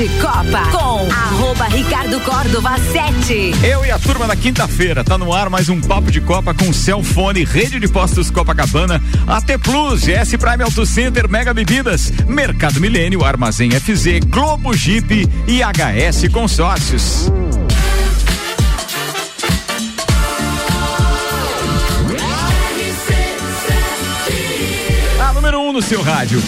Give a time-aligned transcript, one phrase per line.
[0.00, 3.52] de Copa com arroba Ricardo Córdova 7.
[3.62, 6.72] Eu e a turma da quinta-feira, tá no ar mais um papo de Copa com
[6.72, 13.22] Celfone, Rede de Postos Copacabana, AT Plus, GS Prime Auto Center, Mega Bebidas, Mercado Milênio,
[13.22, 17.30] Armazém FZ, Globo Jeep e HS Consórcios.
[25.20, 26.40] A número 1 um no seu rádio.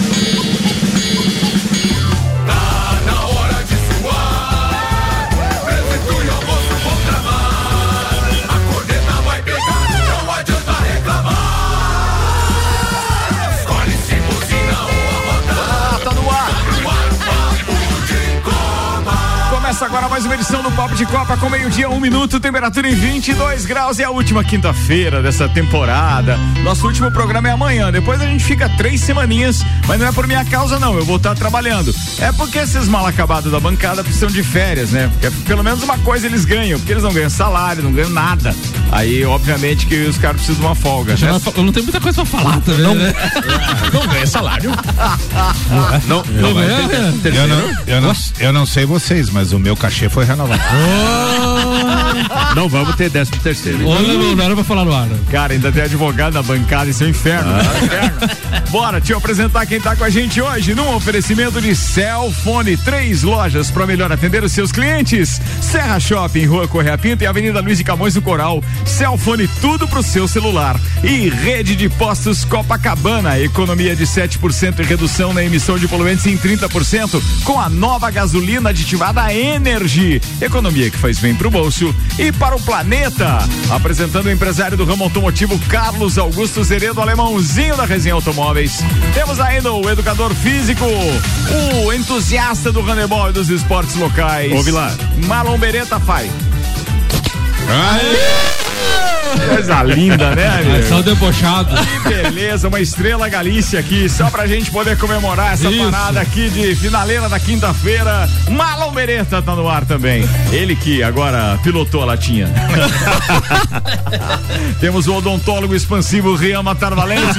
[19.93, 23.67] Agora mais uma edição do Papo de Copa com meio-dia, um minuto, temperatura em 22
[23.67, 26.39] graus e a última quinta-feira dessa temporada.
[26.65, 27.93] Nosso último programa é amanhã.
[27.93, 30.97] Depois a gente fica três semaninhas, mas não é por minha causa, não.
[30.97, 31.95] Eu vou estar trabalhando.
[32.19, 35.11] É porque esses mal acabados da bancada precisam de férias, né?
[35.13, 38.57] Porque pelo menos uma coisa eles ganham, porque eles não ganham salário, não ganham nada.
[38.91, 41.15] Aí, obviamente, que os caras precisam de uma folga.
[41.17, 41.41] Né?
[41.55, 42.83] Eu não tenho muita coisa pra falar também.
[42.83, 43.13] Não, né?
[43.93, 44.71] não ganha salário.
[46.09, 46.79] não, não, não, ganha,
[47.25, 50.63] eu, não, eu, não, eu não sei vocês, mas o meu cachê foi renovado.
[50.73, 52.55] Oh.
[52.55, 53.85] Não vamos ter décimo terceiro.
[53.89, 55.09] Olha, não, não era pra falar no ar.
[55.31, 57.51] Cara, ainda tem advogado na bancada, isso é um inferno.
[57.51, 57.63] Ah.
[57.63, 57.83] Né?
[57.83, 58.71] inferno.
[58.71, 62.77] Bora, te apresentar quem tá com a gente hoje num oferecimento de Cellfone.
[62.77, 65.41] Três lojas para melhor atender os seus clientes.
[65.61, 68.63] Serra Shopping, Rua Correia Pinto e Avenida Luiz de Camões do Coral.
[68.87, 70.81] Cellfone, tudo pro seu celular.
[71.03, 76.37] E Rede de Postos Copacabana, economia de 7% e redução na emissão de poluentes em
[76.39, 79.33] 30% com a nova gasolina aditivada
[79.73, 80.21] Energy.
[80.41, 83.39] Economia que faz bem pro bolso e para o planeta.
[83.71, 88.81] Apresentando o empresário do ramo automotivo Carlos Augusto Zeredo, alemãozinho da Resenha Automóveis.
[89.15, 90.85] Temos ainda o educador físico,
[91.85, 94.53] o entusiasta do handebol e dos esportes locais.
[94.53, 94.95] Ouve lá.
[95.27, 96.31] Marlon Beretta Fai.
[99.49, 100.77] Coisa linda, né, amigo?
[100.77, 101.75] É só debochado.
[102.03, 105.91] Que beleza, uma estrela Galícia aqui, só pra gente poder comemorar essa Isso.
[105.91, 108.29] parada aqui de finaleira da quinta-feira.
[108.51, 110.27] Marlon Beretta tá no ar também.
[110.51, 112.49] Ele que agora pilotou a latinha.
[114.81, 117.39] Temos o odontólogo expansivo Rian Matar Valente.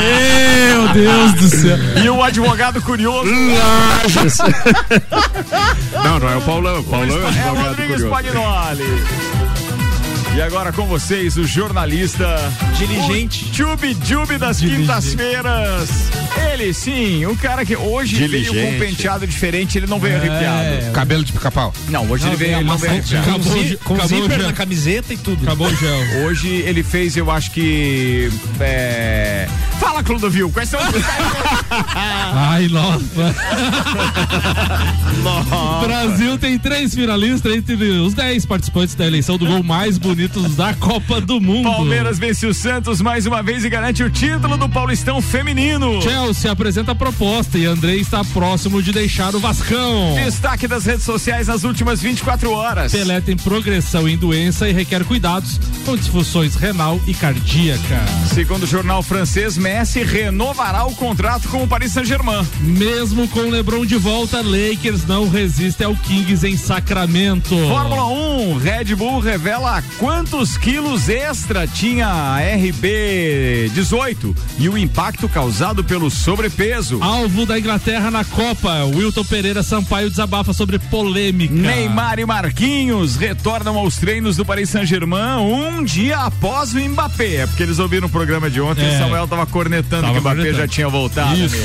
[0.00, 1.76] Meu Deus do céu.
[2.02, 3.30] E o advogado curioso.
[6.04, 6.80] não, não é o Paulão.
[6.80, 8.14] O Paulão é o advogado é Rodrigues curioso.
[8.14, 9.04] Pagnoli.
[10.36, 12.26] E agora com vocês, o jornalista
[12.76, 16.10] diligente, Tube Tube das quintas-feiras.
[16.52, 18.52] Ele sim, o cara que hoje diligente.
[18.52, 20.92] veio com um penteado diferente, ele não veio é, arrepiado.
[20.92, 21.72] Cabelo de pica-pau.
[21.88, 23.28] Não, hoje não, ele veio, ele não veio arrepiado.
[23.84, 25.44] Com, com zíper na camiseta e tudo.
[25.44, 26.24] Acabou o gel.
[26.24, 28.28] Hoje ele fez, eu acho que.
[28.58, 29.48] É...
[29.78, 30.86] Fala, Clodovil, quais são os.
[31.70, 33.34] Ai, nossa.
[35.22, 35.86] nossa.
[35.86, 40.72] Brasil tem três finalistas entre os dez participantes da eleição do gol mais bonito da
[40.74, 41.70] Copa do Mundo.
[41.70, 46.00] Palmeiras vence o Santos mais uma vez e garante o título do Paulistão Feminino.
[46.00, 50.14] Chelsea apresenta a proposta e André está próximo de deixar o Vascão.
[50.14, 52.92] Destaque das redes sociais nas últimas 24 horas.
[52.92, 58.02] Pelé tem progressão em doença e requer cuidados com disfunções renal e cardíaca.
[58.32, 62.46] Segundo o jornal francês, Messi renovará o contrato com o Paris Saint-Germain.
[62.60, 67.56] Mesmo com LeBron de volta, Lakers não resiste ao Kings em Sacramento.
[67.68, 74.78] Fórmula 1, Red Bull revela quanto quantos quilos extra tinha a RB 18 e o
[74.78, 77.02] impacto causado pelo sobrepeso.
[77.02, 81.52] Alvo da Inglaterra na Copa, Wilton Pereira Sampaio desabafa sobre polêmica.
[81.52, 87.34] Neymar e Marquinhos retornam aos treinos do Paris Saint-Germain um dia após o Mbappé.
[87.34, 88.94] É porque eles ouviram o programa de ontem é.
[88.94, 90.62] e Samuel tava cornetando tava que o Mbappé cornetando.
[90.62, 91.36] já tinha voltado.
[91.36, 91.56] Isso.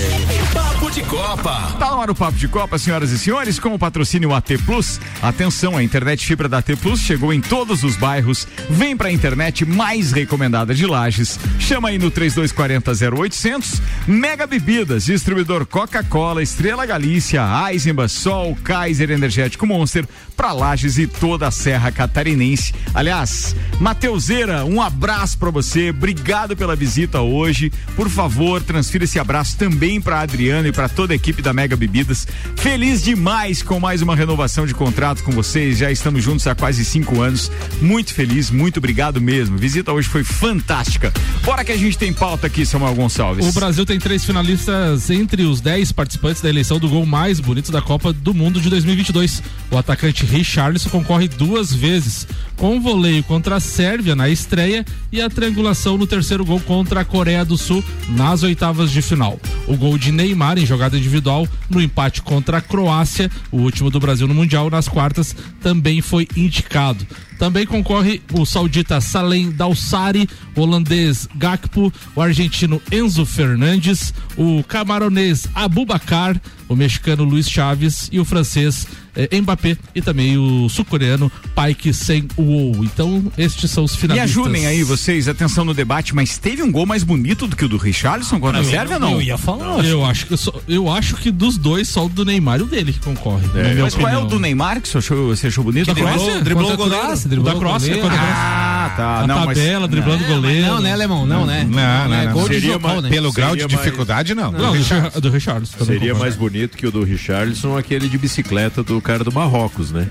[0.51, 1.75] Papo de Copa.
[1.77, 4.99] Tá no ar o Papo de Copa, senhoras e senhores, com o patrocínio AT Plus.
[5.21, 8.38] Atenção, a internet fibra da AT Plus chegou em todos os bairros
[8.69, 11.39] Vem pra internet mais recomendada de Lages.
[11.59, 13.81] Chama aí no 3240 0800.
[14.07, 21.47] Mega Bebidas, distribuidor Coca-Cola, Estrela Galícia, Eisenbach, Sol, Kaiser Energético Monster, pra Lages e toda
[21.47, 22.73] a Serra Catarinense.
[22.93, 25.89] Aliás, Mateuseira, um abraço para você.
[25.89, 27.71] Obrigado pela visita hoje.
[27.95, 31.75] Por favor, transfira esse abraço também para Adriana e para toda a equipe da Mega
[31.75, 32.27] Bebidas.
[32.55, 35.77] Feliz demais com mais uma renovação de contrato com vocês.
[35.77, 37.51] Já estamos juntos há quase cinco anos.
[37.81, 39.57] Muito feliz feliz, muito obrigado mesmo.
[39.57, 41.11] Visita hoje foi fantástica.
[41.43, 43.47] Bora que a gente tem pauta aqui, Samuel Gonçalves.
[43.47, 47.71] O Brasil tem três finalistas entre os 10 participantes da eleição do gol mais bonito
[47.71, 49.41] da Copa do Mundo de 2022.
[49.71, 55.19] O atacante Richarlison concorre duas vezes, com um voleio contra a Sérvia na estreia e
[55.19, 59.39] a triangulação no terceiro gol contra a Coreia do Sul nas oitavas de final.
[59.65, 63.99] O gol de Neymar em jogada individual no empate contra a Croácia, o último do
[63.99, 67.07] Brasil no Mundial, nas quartas, também foi indicado.
[67.39, 75.47] Também concorre o saudita Salem Dalsari, o holandês Gakpo, o argentino Enzo Fernandes, o camaronês
[75.55, 81.91] Abubakar, o mexicano Luiz Chaves e o francês é, Mbappé e também o sul-coreano Paik
[81.93, 82.85] Sen Woo.
[82.85, 84.35] Então, estes são os finalistas.
[84.35, 87.65] Me ajudem aí vocês, atenção no debate, mas teve um gol mais bonito do que
[87.65, 89.13] o do Richarlison contra a Sérvia, não?
[89.13, 89.83] Eu ia falar.
[89.83, 92.65] Eu acho que, só, eu acho que dos dois, só o do Neymar e o
[92.67, 93.45] dele que concorre.
[93.55, 95.85] É, mas qual é o do Neymar que você achou, você achou bonito?
[95.85, 97.17] Que driblou, driblou o goleiro.
[97.25, 97.95] Driblou da Croácia.
[98.09, 99.19] Ah, tá.
[99.19, 100.67] A não, tabela, mas, driblando o goleiro.
[100.67, 101.25] Não, né, Alemão?
[101.25, 101.63] Não, né?
[101.63, 102.33] Não, não, é não.
[102.33, 103.09] Gol Seria né?
[103.09, 104.51] Pelo grau de dificuldade, não.
[104.51, 104.73] Não,
[105.21, 105.85] do Richarlison.
[105.85, 110.07] Seria mais bonito que o do Richarlison, aquele de bicicleta do cara do Marrocos, né?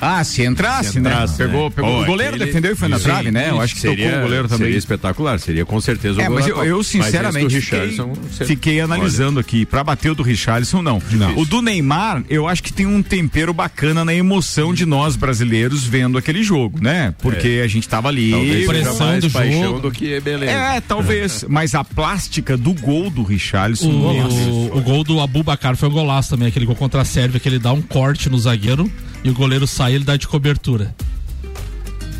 [0.00, 1.46] Ah, se entrasse, se entrasse né?
[1.46, 1.90] Pegou, pegou.
[1.90, 2.46] Oh, o goleiro aquele...
[2.46, 3.50] defendeu e foi na sim, trave, né?
[3.50, 4.66] Eu acho que seria, tocou o goleiro também.
[4.66, 7.98] Seria espetacular, seria com certeza o é, mas eu, eu sinceramente fiquei,
[8.46, 9.40] fiquei, analisando Olha.
[9.40, 11.02] aqui, pra bater o do Richarlison, não.
[11.12, 11.36] não.
[11.38, 15.84] O do Neymar, eu acho que tem um tempero bacana na emoção de nós brasileiros
[15.84, 17.14] vendo aquele jogo, né?
[17.18, 17.62] Porque é.
[17.62, 18.30] a gente tava ali.
[18.30, 19.80] Talvez pressão do paixão jogo.
[19.80, 20.52] do que beleza.
[20.52, 21.44] É, talvez.
[21.48, 23.90] mas a plástica do gol do Richarlison.
[23.90, 27.48] O, o gol do Abubacar foi um golaço também, aquele gol contra a Sérvia, que
[27.48, 28.90] ele dá um corte no zagueiro
[29.22, 30.94] e o goleiro sai ele dá de cobertura.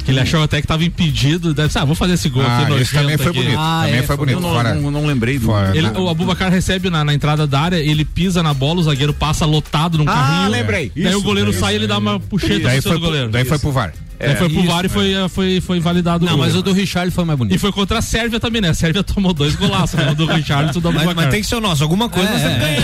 [0.05, 1.52] Que ele achou até que estava impedido.
[1.52, 2.73] Deve ser, ah, vou fazer esse gol ah, aqui.
[2.81, 3.58] Esse também foi bonito.
[3.58, 4.37] Ah, também é, foi bonito.
[4.37, 5.47] Eu não, não, não lembrei do.
[5.47, 8.82] Fora, ele, o Abubacar recebe na, na, entrada da área, ele pisa na bola, o
[8.82, 10.44] zagueiro passa lotado num ah, carrinho.
[10.44, 10.93] Ah, lembrei.
[10.97, 13.31] Daí o goleiro sai e ele dá uma puxeta daí foi, goleiro.
[13.31, 13.93] Daí foi pro VAR.
[14.20, 17.25] É, foi pro VAR e foi, foi, foi validado Não, mas o do Richard foi
[17.25, 17.55] mais bonito.
[17.55, 18.69] E foi contra a Sérvia também, né?
[18.69, 20.11] A Sérvia tomou dois golaços, né?
[20.11, 21.82] O do Richard e o do mas, mas tem que ser o nosso.
[21.82, 22.81] Alguma coisa é, você ganha.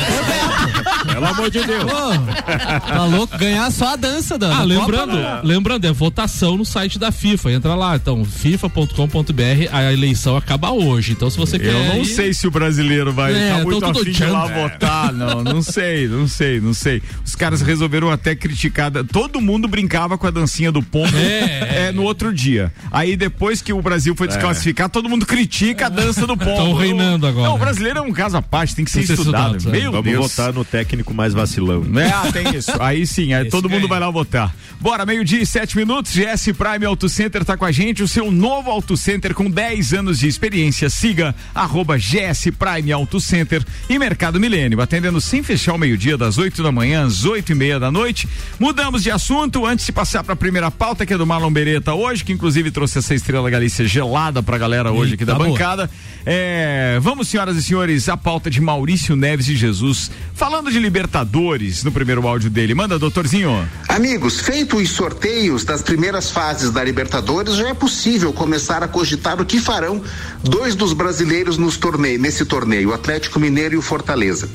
[1.12, 1.84] Pelo amor de Deus.
[1.84, 3.36] Pô, tá louco?
[3.38, 4.56] Ganhar só a dança da.
[4.56, 7.52] Ah, lembrando, Copa, lembrando, é votação no site da FIFA.
[7.52, 11.12] Entra lá, então, fifa.com.br, a eleição acaba hoje.
[11.12, 11.66] Então, se você quer.
[11.66, 12.06] Eu não ir...
[12.06, 15.12] sei se o brasileiro vai é, tá muito afim de lá votar.
[15.12, 17.02] Não, não sei, não sei, não sei.
[17.24, 18.90] Os caras resolveram até criticar.
[19.12, 21.16] Todo mundo brincava com a dancinha do pombo.
[21.26, 22.72] É, é no outro dia.
[22.90, 26.50] Aí depois que o Brasil foi desclassificar, todo mundo critica a dança do pombo.
[26.50, 27.48] Estão reinando agora.
[27.48, 29.56] Não, o brasileiro é um caso à parte, tem que ser, tem estudado.
[29.56, 29.80] estudado.
[29.80, 30.30] Meu Vamos Deus.
[30.30, 31.84] votar no técnico mais vacilão.
[31.98, 32.72] É, ah, tem isso.
[32.80, 34.54] Aí sim, aí todo mundo vai lá votar.
[34.80, 36.12] Bora, meio-dia e sete minutos.
[36.14, 39.94] GS Prime Auto Center tá com a gente, o seu novo Auto Center com 10
[39.94, 40.88] anos de experiência.
[40.90, 46.38] Siga arroba GS Prime Auto Center e Mercado Milênio, atendendo sem fechar o meio-dia, das
[46.38, 48.28] 8 da manhã às 8 e meia da noite.
[48.58, 52.24] Mudamos de assunto antes de passar para a primeira pauta, que do Marlon Beretta hoje,
[52.24, 55.90] que inclusive trouxe essa estrela Galícia gelada pra galera hoje aqui da tá bancada.
[56.24, 60.10] É, vamos, senhoras e senhores, a pauta de Maurício Neves e Jesus.
[60.34, 62.74] Falando de Libertadores no primeiro áudio dele.
[62.74, 63.68] Manda, doutorzinho.
[63.88, 69.40] Amigos, feito os sorteios das primeiras fases da Libertadores, já é possível começar a cogitar
[69.40, 70.02] o que farão
[70.42, 74.48] dois dos brasileiros nos torneio, nesse torneio, o Atlético Mineiro e o Fortaleza.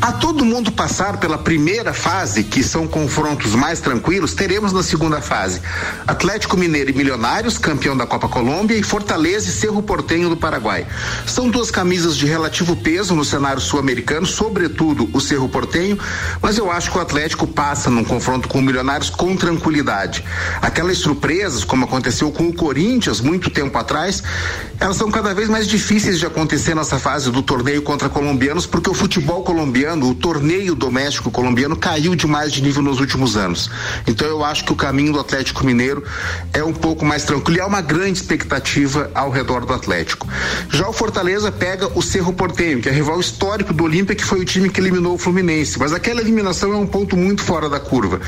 [0.00, 5.20] A todo mundo passar pela primeira fase, que são confrontos mais tranquilos, teremos na segunda
[5.20, 5.60] fase
[6.06, 10.86] Atlético Mineiro e Milionários, campeão da Copa Colômbia, e Fortaleza e Cerro Portenho do Paraguai.
[11.26, 15.98] São duas camisas de relativo peso no cenário sul-americano, sobretudo o Cerro Portenho,
[16.40, 20.24] mas eu acho que o Atlético passa num confronto com o Milionários com tranquilidade.
[20.62, 24.22] Aquelas surpresas, como aconteceu com o Corinthians muito tempo atrás,
[24.78, 28.88] elas são cada vez mais difíceis de acontecer nessa fase do torneio contra colombianos, porque
[28.88, 33.70] o futebol colombiano colombiano, o torneio doméstico colombiano caiu demais de nível nos últimos anos.
[34.06, 36.02] Então eu acho que o caminho do Atlético Mineiro
[36.52, 40.26] é um pouco mais tranquilo e há uma grande expectativa ao redor do Atlético.
[40.70, 44.40] Já o Fortaleza pega o Cerro Porteño, que é rival histórico do Olímpia, que foi
[44.40, 47.80] o time que eliminou o Fluminense, mas aquela eliminação é um ponto muito fora da
[47.80, 48.20] curva.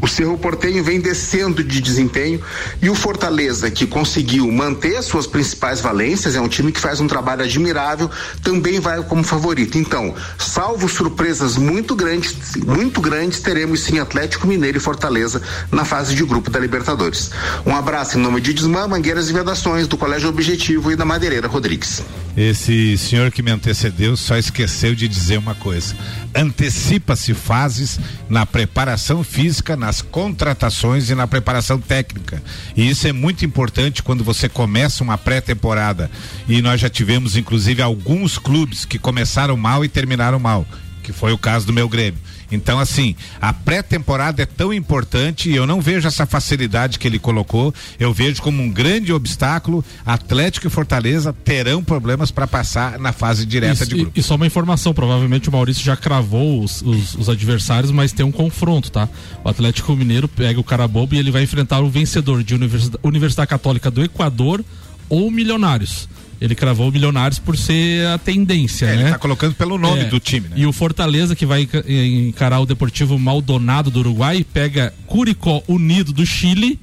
[0.00, 2.40] O Cerro Porteño vem descendo de desempenho
[2.82, 7.06] e o Fortaleza, que conseguiu manter suas principais valências, é um time que faz um
[7.06, 8.10] trabalho admirável,
[8.42, 9.78] também vai como favorito.
[9.78, 16.14] Então, salvo surpresas muito grandes, muito grandes teremos sim Atlético Mineiro e Fortaleza na fase
[16.14, 17.30] de grupo da Libertadores.
[17.66, 21.46] Um abraço em nome de Desmã, Mangueiras e Vedações, do Colégio Objetivo e da Madeireira
[21.46, 22.02] Rodrigues.
[22.34, 25.94] Esse senhor que me antecedeu só esqueceu de dizer uma coisa.
[26.34, 32.42] Antecipa-se fases na preparação física, nas contratações e na preparação técnica.
[32.74, 36.10] E isso é muito importante quando você começa uma pré-temporada.
[36.48, 40.66] E nós já tivemos, inclusive, alguns clubes que começaram mal e terminaram mal
[41.04, 42.18] que foi o caso do meu Grêmio.
[42.50, 47.18] Então, assim, a pré-temporada é tão importante e eu não vejo essa facilidade que ele
[47.18, 47.74] colocou.
[47.98, 49.84] Eu vejo como um grande obstáculo.
[50.04, 54.18] Atlético e Fortaleza terão problemas para passar na fase direta de e, grupo.
[54.18, 58.24] e só uma informação, provavelmente o Maurício já cravou os, os- os adversários, mas tem
[58.24, 59.08] um confronto, tá?
[59.44, 63.48] O Atlético Mineiro pega o Carabobo e ele vai enfrentar o vencedor de Universidade, Universidade
[63.48, 64.64] Católica do Equador
[65.08, 66.08] ou Milionários.
[66.40, 69.02] Ele cravou o Milionários por ser a tendência, É, né?
[69.02, 70.04] Ele tá colocando pelo nome É.
[70.04, 70.54] do time, né?
[70.58, 76.12] E o Fortaleza, que vai enca- encarar o Deportivo Maldonado do Uruguai, pega Curicó Unido
[76.12, 76.78] do Chile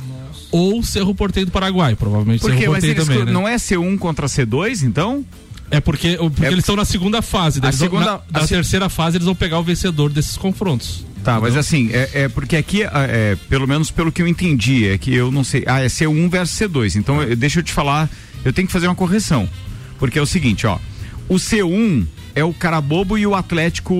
[0.51, 1.96] ou Cerro Porteiro do Paraguai.
[1.96, 2.60] Provavelmente Por quê?
[2.60, 3.31] Cerro Mas Porteiro eles, também, né?
[3.31, 5.24] não é C1 contra C2, então?
[5.70, 7.60] É porque, porque É- eles estão na segunda fase.
[7.60, 10.36] A vão- segunda- na, a na se- terceira fase eles vão pegar o vencedor desses
[10.36, 11.05] confrontos.
[11.24, 14.88] Tá, mas assim, é, é porque aqui, é, é, pelo menos pelo que eu entendi,
[14.88, 15.63] é que eu não sei.
[15.67, 16.96] Ah, é C1 versus C2.
[16.96, 18.10] Então, eu- deixa eu te falar,
[18.43, 19.48] eu tenho que fazer uma correção.
[20.00, 20.79] Porque é o seguinte, ó.
[21.29, 22.05] O C1
[22.36, 23.93] é o Carabobo e o Atlético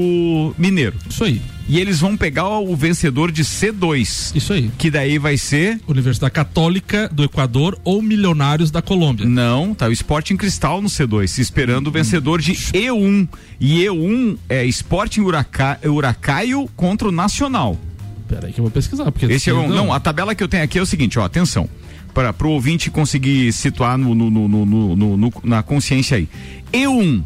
[0.57, 0.95] Mineiro.
[1.10, 1.41] Isso aí.
[1.67, 4.36] E eles vão pegar o vencedor de C2.
[4.36, 4.69] Isso aí.
[4.77, 5.79] Que daí vai ser.
[5.88, 9.25] Universidade Católica do Equador ou Milionários da Colômbia.
[9.25, 13.29] Não, tá o Sporting Cristal no C2, esperando o vencedor de E1.
[13.60, 17.79] E E1 é Sporting Huraca, Huracaio contra o Nacional.
[18.27, 19.10] Pera aí que eu vou pesquisar.
[19.12, 21.24] Porque Esse é um, não, a tabela que eu tenho aqui é o seguinte, ó,
[21.24, 21.69] atenção.
[22.13, 26.27] Para o ouvinte conseguir situar no, no- no- no- na consciência aí.
[26.74, 27.24] E1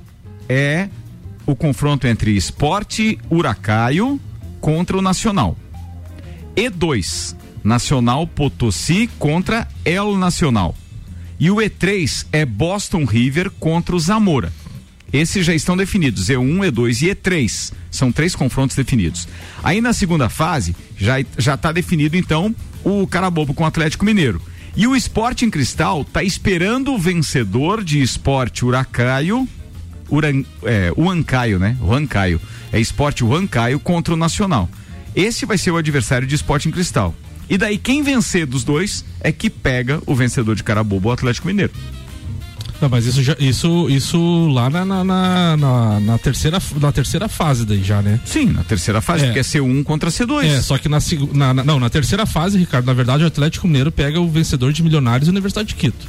[0.48, 0.89] é
[1.46, 4.20] o confronto entre Esporte Huracaio
[4.62, 5.58] contra o Nacional.
[6.56, 10.75] E2, Nacional Potosí contra El Nacional.
[11.39, 14.54] E o E3 é Boston River contra o Zamora.
[15.12, 17.74] Esses já estão definidos, E1, E2 e E3.
[17.92, 19.27] São três confrontos definidos.
[19.63, 24.42] Aí na segunda fase, já está definido então o Carabobo com o Atlético Mineiro.
[24.77, 29.48] E o Esporte em Cristal está esperando o vencedor de Esporte Huracaio,
[30.10, 30.91] Uran, é,
[31.58, 31.77] né?
[31.82, 32.41] Huancaio.
[32.74, 34.70] É Esporte Huancaio contra o Nacional.
[35.15, 37.15] Esse vai ser o adversário de Esporte em Cristal.
[37.50, 41.48] E daí quem vencer dos dois é que pega o vencedor de Carabobo, o Atlético
[41.48, 41.72] Mineiro.
[42.82, 47.65] Não, mas isso, já, isso, isso lá na, na, na, na- terceira, na terceira fase
[47.65, 48.20] daí já, né?
[48.25, 49.27] Sim, na terceira fase, É.
[49.27, 50.44] porque é C1 contra C2.
[50.46, 51.00] É, só que na,
[51.34, 54.74] na, na- não, na terceira fase, Ricardo, na verdade o Atlético Mineiro pega o vencedor
[54.74, 56.05] de Milionários e Universidade de Quito.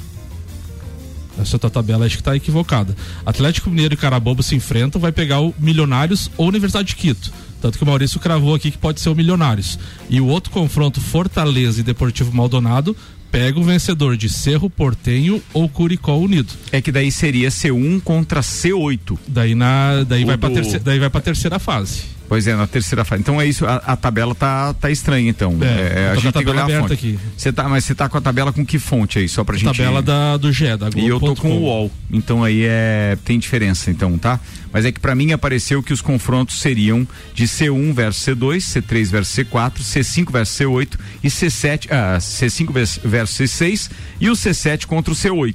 [1.40, 2.96] Essa tua tabela acho que tá equivocada.
[3.24, 7.30] Atlético Mineiro e Carabobo se enfrentam, vai pegar o Milionários ou Universidade de Quito.
[7.60, 9.78] Tanto que o Maurício cravou aqui que pode ser o Milionários.
[10.08, 12.96] E o outro confronto, Fortaleza e Deportivo Maldonado,
[13.30, 16.52] pega o vencedor de Cerro Portenho ou Curicó Unido.
[16.72, 19.18] É que daí seria C1 contra C8.
[19.28, 22.15] Daí, na, daí, O vai do- terceira, daí vai pra terceira fase.
[22.28, 23.22] Pois é, na terceira fase.
[23.22, 25.56] Então é isso, a, a tabela tá, tá estranha, então.
[25.60, 26.92] É, É, eu a gente a tem que olhar a fonte.
[26.94, 27.18] aqui.
[27.36, 29.66] Você tá, mas você tá com a tabela com que fonte aí, só pra gente...
[29.66, 31.62] Tabela da, do GE, da E eu tô com o.
[31.62, 34.40] UOL, então aí é tem diferença, então, tá?
[34.72, 39.06] Mas é que pra mim apareceu que os confrontos seriam de C1 versus C2, C3
[39.10, 40.88] versus C4, C5 versus C8
[41.22, 43.90] e C7, ah, C5 vers- versus C6
[44.20, 45.54] e o C7 contra o C8.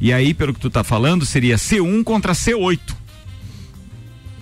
[0.00, 2.78] E aí, pelo que tu tá falando, seria C1 contra C8.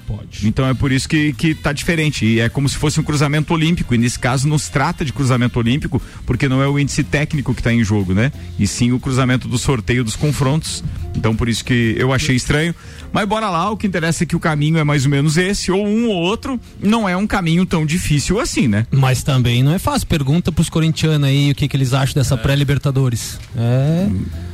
[0.06, 0.46] Pode.
[0.46, 2.24] Então é por isso que, que tá diferente.
[2.24, 3.94] E é como se fosse um cruzamento olímpico.
[3.94, 7.60] E nesse caso nos trata de cruzamento olímpico, porque não é o índice técnico que
[7.60, 8.30] está em jogo, né?
[8.58, 10.84] E sim o cruzamento do sorteio dos confrontos.
[11.14, 12.74] Então por isso que eu achei estranho.
[13.12, 15.72] Mas bora lá, o que interessa é que o caminho é mais ou menos esse,
[15.72, 18.86] ou um ou outro, não é um caminho tão difícil assim, né?
[18.90, 20.06] Mas também não é fácil.
[20.06, 23.38] Pergunta pros corintianos aí o que, que eles acham dessa pré-Libertadores.
[23.56, 24.08] É.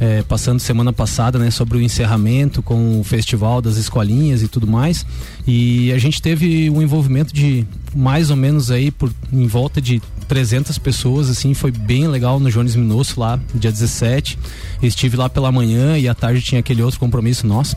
[0.00, 4.66] eh, passando semana passada, né, sobre o encerramento com o festival das escolinhas e tudo
[4.66, 5.06] mais.
[5.46, 10.02] E a gente teve um envolvimento de mais ou menos aí por em volta de
[10.26, 14.36] 300 pessoas, assim, foi bem legal no Jones Minosso lá, dia 17.
[14.82, 17.76] Estive lá pela manhã e à tarde tinha aquele outro compromisso nosso.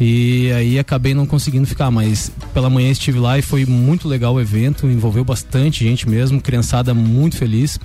[0.00, 4.34] E aí acabei não conseguindo ficar, mas pela manhã estive lá e foi muito legal
[4.34, 7.80] o evento, envolveu bastante gente mesmo, criançada muito feliz.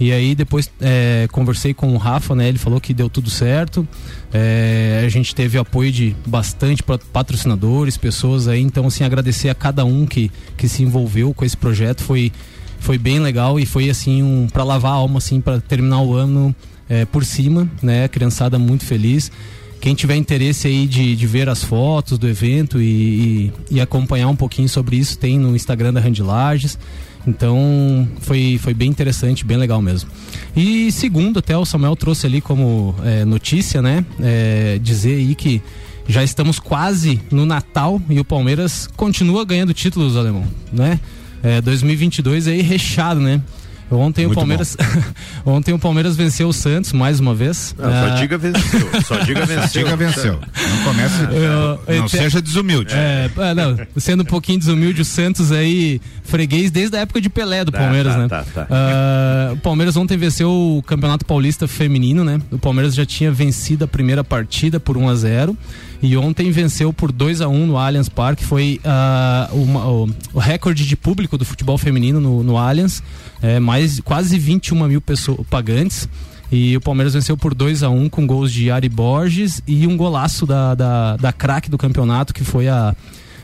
[0.00, 2.48] E aí depois é, conversei com o Rafa, né?
[2.48, 3.86] Ele falou que deu tudo certo.
[4.32, 8.62] É, a gente teve apoio de bastante pa- patrocinadores, pessoas aí.
[8.62, 12.02] Então, assim, agradecer a cada um que, que se envolveu com esse projeto.
[12.02, 12.32] Foi
[12.80, 16.14] foi bem legal e foi assim um para lavar a alma assim para terminar o
[16.14, 16.54] ano
[16.88, 18.06] é, por cima, né?
[18.06, 19.32] Criançada muito feliz.
[19.80, 24.28] Quem tiver interesse aí de, de ver as fotos do evento e, e, e acompanhar
[24.28, 26.78] um pouquinho sobre isso, tem no Instagram da Randy Lages.
[27.26, 30.10] Então foi, foi bem interessante, bem legal mesmo.
[30.56, 34.04] E segundo, até o Samuel trouxe ali como é, notícia, né?
[34.20, 35.62] É, dizer aí que
[36.08, 40.98] já estamos quase no Natal e o Palmeiras continua ganhando títulos, alemão, né?
[41.42, 43.42] É, 2022 aí recheado, né?
[43.90, 44.76] Ontem Muito o Palmeiras
[45.46, 47.74] ontem o Palmeiras venceu o Santos mais uma vez.
[47.78, 48.90] Não, só Ah, diga venceu.
[49.06, 49.82] Só diga venceu.
[49.84, 50.32] Diga venceu.
[50.34, 51.22] Não comece.
[51.32, 52.94] Eu- não te- seja desumilde.
[52.94, 57.30] É, é, não, sendo um pouquinho desumilde, o Santos aí, freguês desde a época de
[57.30, 58.28] Pelé do Tá, Palmeiras, tá, né?
[58.28, 58.66] tá, tá.
[58.70, 62.40] Ah, o Palmeiras ontem venceu o Campeonato Paulista Feminino, né?
[62.50, 65.56] O Palmeiras já tinha vencido a primeira partida por 1 a 0
[66.02, 68.44] e ontem venceu por 2 a 1 no Allianz Parque.
[68.44, 73.02] Foi ah, uma- o, o recorde de público do futebol feminino no, no Allianz.
[73.42, 76.08] É, mais quase 21 mil pessoas pagantes.
[76.50, 79.96] E o Palmeiras venceu por 2 a 1 com gols de Ari Borges e um
[79.96, 82.94] golaço da, da, da craque do campeonato, que foi a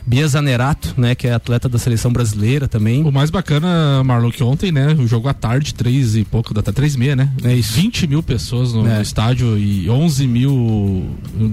[0.07, 1.15] Bia Zanerato, né?
[1.15, 3.03] Que é atleta da seleção brasileira também.
[3.03, 4.93] O mais bacana, Marlon, que ontem, né?
[4.99, 7.31] O jogo à tarde, três e pouco da tarde, três e meia, né?
[7.43, 7.73] É isso.
[7.73, 8.97] 20 mil pessoas no, É.
[8.97, 11.09] no estádio e 11 mil,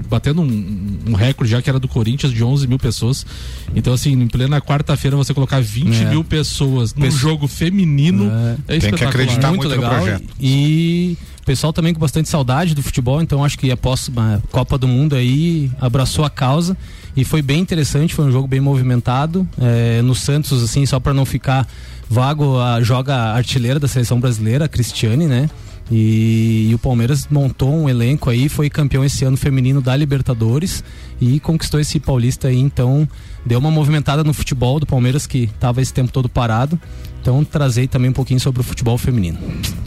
[0.08, 3.24] batendo um, um recorde já que era do Corinthians de 11 mil pessoas.
[3.74, 6.10] Então, assim, em plena quarta-feira você colocar 20 É.
[6.10, 8.30] mil pessoas num Pesso- jogo feminino
[8.68, 10.24] é, Tem que acreditar muito no projeto.
[10.38, 14.76] E o pessoal também com bastante saudade do futebol, então acho que após a Copa
[14.76, 16.76] do Mundo aí abraçou a causa
[17.16, 19.46] e foi bem interessante, foi um jogo bem movimentado.
[19.60, 21.66] É, no Santos, assim, só para não ficar
[22.08, 25.48] vago, a, joga a artilheira da seleção brasileira, a Cristiane, né?
[25.90, 30.82] E, e o Palmeiras montou um elenco aí, foi campeão esse ano feminino da Libertadores
[31.20, 33.06] e conquistou esse paulista aí, então
[33.44, 36.80] deu uma movimentada no futebol do Palmeiras que estava esse tempo todo parado.
[37.22, 39.38] Então trazei também um pouquinho sobre o futebol feminino.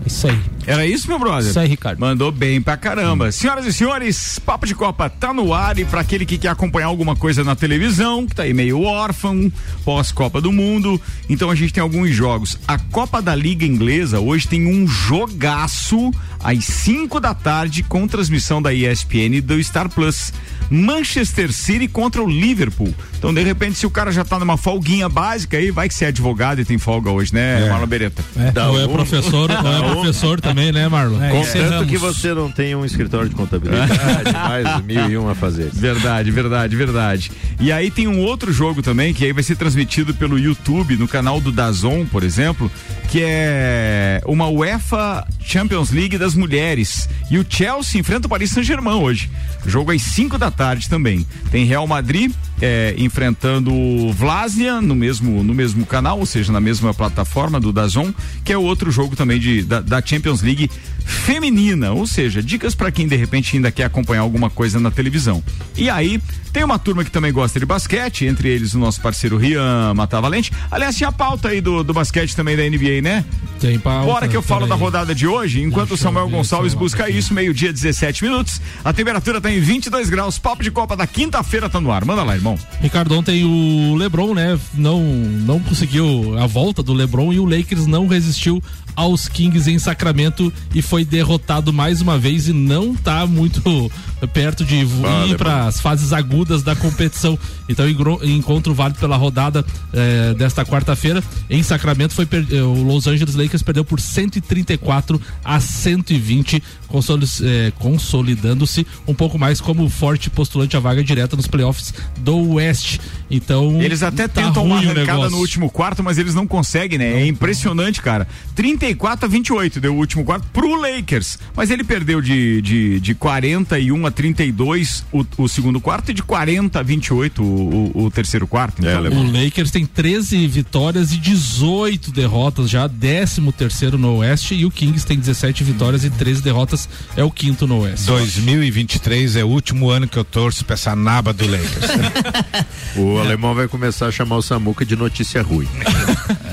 [0.05, 0.39] Isso aí.
[0.65, 1.49] Era isso, meu brother?
[1.49, 1.99] Isso aí, Ricardo.
[1.99, 3.29] Mandou bem pra caramba.
[3.31, 6.87] Senhoras e senhores, Papo de Copa tá no ar e pra aquele que quer acompanhar
[6.87, 9.51] alguma coisa na televisão, que tá aí meio órfão,
[9.83, 10.99] pós-Copa do Mundo,
[11.29, 12.57] então a gente tem alguns jogos.
[12.67, 16.11] A Copa da Liga Inglesa hoje tem um jogaço
[16.41, 20.31] às 5 da tarde com transmissão da ESPN e do Star Plus.
[20.69, 22.93] Manchester City contra o Liverpool.
[23.17, 26.05] Então, de repente, se o cara já tá numa folguinha básica aí, vai que você
[26.05, 27.69] é advogado e tem folga hoje, né, É.
[27.69, 28.23] Marlon Beretta?
[28.53, 31.21] Dá Ou é um- professor, ou é professor também, né, Marlon?
[31.23, 33.93] É, Contanto que você não tem um escritório de contabilidade,
[34.33, 35.69] mais mil e um a fazer.
[35.73, 37.31] Verdade, verdade, verdade.
[37.59, 41.07] E aí tem um outro jogo também que aí vai ser transmitido pelo YouTube no
[41.07, 42.71] canal do Dazon, por exemplo,
[43.09, 47.09] que é uma UEFA Champions League das mulheres.
[47.31, 49.29] E o Chelsea enfrenta o Paris Saint-Germain hoje.
[49.65, 51.25] Jogo às 5 da tarde também.
[51.51, 56.61] Tem Real Madrid é, enfrentando o Vlasnia no mesmo, no mesmo canal, ou seja, na
[56.61, 58.13] mesma plataforma do Dazon,
[58.43, 61.91] que é outro jogo também de, da, da Champions League feminina.
[61.91, 65.43] Ou seja, dicas para quem de repente ainda quer acompanhar alguma coisa na televisão.
[65.75, 66.21] E aí,
[66.55, 70.53] tem uma turma que também gosta de basquete, entre eles o nosso parceiro Rian Matavalente.
[70.71, 73.25] Aliás, tinha a pauta aí do, do basquete também da NBA, né?
[73.59, 74.69] Tem pauta, Bora que eu falo peraí.
[74.79, 77.17] da rodada de hoje, enquanto o Deixa Samuel Gonçalves busca aqui.
[77.17, 78.61] isso, meio-dia 17 minutos.
[78.85, 80.37] A temperatura tá em 22 graus.
[80.37, 82.05] Papo de Copa da quinta-feira tá no ar.
[82.05, 82.57] Manda lá, irmão.
[82.79, 87.85] Ricardo, ontem o LeBron, né, não, não conseguiu a volta do LeBron e o Lakers
[87.85, 88.63] não resistiu
[88.95, 93.91] aos Kings em Sacramento e foi derrotado mais uma vez e não tá muito
[94.33, 97.37] perto de Ah, ir para as fases agudas da competição.
[97.67, 97.85] Então,
[98.23, 103.63] encontro válido pela rodada eh, desta quarta-feira em Sacramento foi eh, o Los Angeles Lakers
[103.63, 110.79] perdeu por 134 a 120, consoli- eh, consolidando-se um pouco mais como forte postulante à
[110.79, 112.99] vaga direta nos playoffs do Oeste.
[113.29, 117.21] Então, Eles até tá tentam uma arrancada no último quarto, mas eles não conseguem, né?
[117.23, 118.27] É impressionante, cara.
[118.53, 121.39] 34 a 28 deu o último quarto pro Lakers.
[121.55, 126.21] Mas ele perdeu de, de, de 41 a 32 o, o segundo quarto e de
[126.21, 126.34] 40
[126.77, 128.85] a 28 o, o, o terceiro quarto.
[128.85, 129.21] É, Então, LeBron.
[129.25, 134.71] O Lakers tem 13 vitórias e 18 derrotas, já 13 terceiro no Oeste, e o
[134.71, 138.07] Kings tem 17 vitórias e 13 derrotas, é o quinto no Oeste.
[138.07, 142.65] 2023 é o último ano que eu torço pra essa naba do Lakers.
[142.97, 145.67] O alemão vai começar a chamar o Samuca de notícia ruim.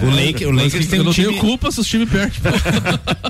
[0.02, 2.32] O, Lake, o Lakers tem eu um não time, tenho culpa se os times perdem.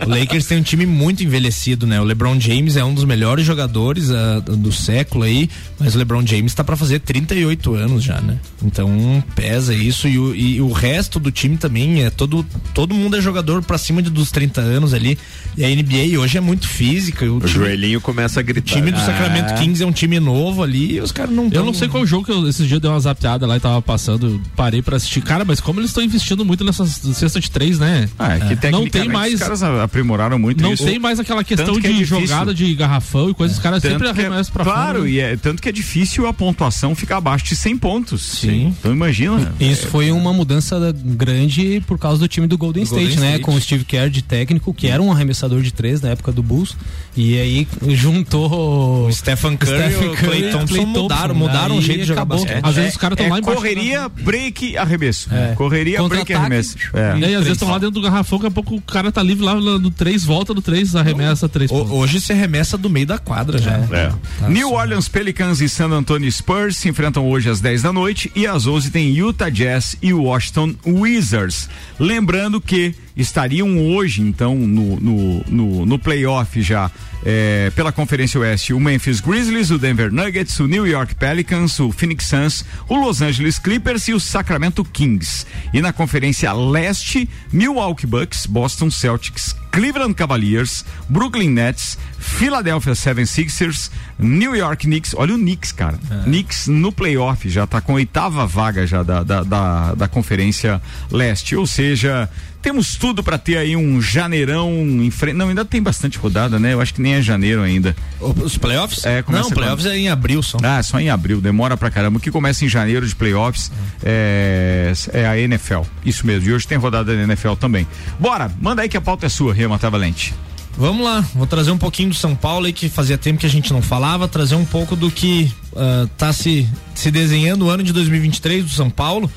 [0.07, 2.01] o Lakers tem um time muito envelhecido, né?
[2.01, 6.27] O LeBron James é um dos melhores jogadores ah, do século aí, mas o LeBron
[6.27, 8.39] James tá pra fazer 38 anos já, né?
[8.63, 13.17] Então pesa isso e o, e o resto do time também é todo todo mundo
[13.17, 15.19] é jogador pra cima de, dos 30 anos ali.
[15.57, 17.25] E a NBA hoje é muito física.
[17.27, 18.75] O, O time, joelhinho começa a o gritar.
[18.77, 21.67] time do Sacramento Kings é um time novo ali e os caras não Eu tão-
[21.67, 24.41] não sei qual jogo que eu, esses dias deu uma zapeada lá e tava passando,
[24.57, 25.21] parei pra assistir.
[25.23, 28.09] Cara, mas como eles estão investindo muito nessas cestas de três, né?
[28.19, 29.35] Ah, é que Não tem mais.
[29.35, 30.85] Os caras aprimoraram muito Não isso.
[30.85, 34.07] tem mais aquela questão que de é jogada de garrafão e coisas, os caras sempre
[34.07, 35.11] é- arremessam pra claro, fora.
[35.11, 38.23] e é, tanto que é difícil a pontuação ficar abaixo de 100 pontos.
[38.23, 38.75] Sim.
[38.79, 39.53] Então imagina.
[39.61, 43.27] Isso foi uma mudança da- grande por causa do time do Golden State, Golden né?
[43.33, 43.45] State.
[43.45, 46.43] Com o Steve Kerr de técnico, que era um arremessador de três na época do
[46.43, 46.77] Bulls.
[47.17, 47.69] E aí
[48.07, 52.27] juntou O Stephen Curry e o Clay Thompson mudaram, mudaram o jeito de jogar.
[52.63, 53.57] Às vezes os caras estão é lá embaixo.
[53.59, 55.29] correria, break, arremesso.
[55.33, 55.55] É.
[55.55, 56.77] Correria, break, arremesso.
[56.95, 57.19] É.
[57.19, 59.23] E aí, às vezes estão lá dentro do garrafão, daqui a pouco o cara tá
[59.23, 61.93] livre lá no 3, volta no 3, arremessa 3 O- pontos.
[61.93, 63.73] hoje se arremessa do meio da quadra já.
[63.93, 64.13] É.
[64.41, 64.77] Tá New só.
[64.77, 68.67] Orleans Pelicans e San Antonio Spurs se enfrentam hoje às 10 da noite e às
[68.67, 71.69] 11 tem Utah Jazz e Washington Wizards.
[71.99, 76.91] Lembrando que estariam hoje, então, no, no, no, no playoff já
[77.25, 81.93] é, pela Conferência Oeste, o Memphis Grizzlies, o Denver Nuggets, o New York Pelicans, o
[81.93, 85.47] Phoenix Suns, o Los Angeles Clippers e o Sacramento Kings.
[85.73, 94.55] E na Conferência Leste, Milwaukee Bucks, Boston Celtics, Cleveland Cavaliers, Brooklyn Nets, Philadelphia 76ers, New
[94.55, 95.15] York Knicks.
[95.17, 95.99] Olha o Knicks, cara.
[96.25, 100.81] Knicks no playoff já tá com a oitava vaga já da, da, da, da Conferência
[101.11, 101.57] Leste.
[101.57, 102.29] Ou seja,
[102.63, 105.35] temos tudo para ter aí um janeirão em frente.
[105.35, 106.73] Não, ainda tem bastante rodada, né?
[106.73, 107.95] Eu acho que nem é janeiro ainda.
[108.21, 109.05] Os playoffs?
[109.05, 110.59] É, Não, playoffs é em abril só.
[110.63, 112.19] Ah, só em abril, demora pra caramba.
[112.19, 113.73] O que começa em janeiro de playoffs
[114.03, 115.83] é, é a NFL.
[116.05, 116.49] Isso mesmo.
[116.49, 117.87] E hoje tem rodada da NFL também.
[118.19, 120.33] Bora, manda aí que a pauta é sua, Rema tá valente.
[120.77, 123.51] Vamos lá, vou trazer um pouquinho do São Paulo aí que fazia tempo que a
[123.51, 127.83] gente não falava, trazer um pouco do que ah, tá se, se desenhando o ano
[127.83, 129.31] de 2023 do São Paulo.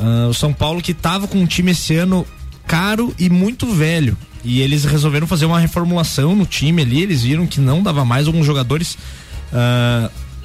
[0.00, 2.26] Ah, o São Paulo que tava com um time esse ano
[2.66, 4.16] caro e muito velho.
[4.44, 8.26] E eles resolveram fazer uma reformulação no time ali, eles viram que não dava mais
[8.26, 8.96] alguns jogadores.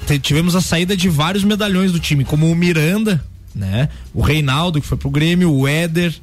[0.06, 3.22] te- tivemos a saída de vários medalhões do time, como o Miranda,
[3.54, 3.88] né?
[4.14, 6.14] O Reinaldo, que foi pro Grêmio, o Éder,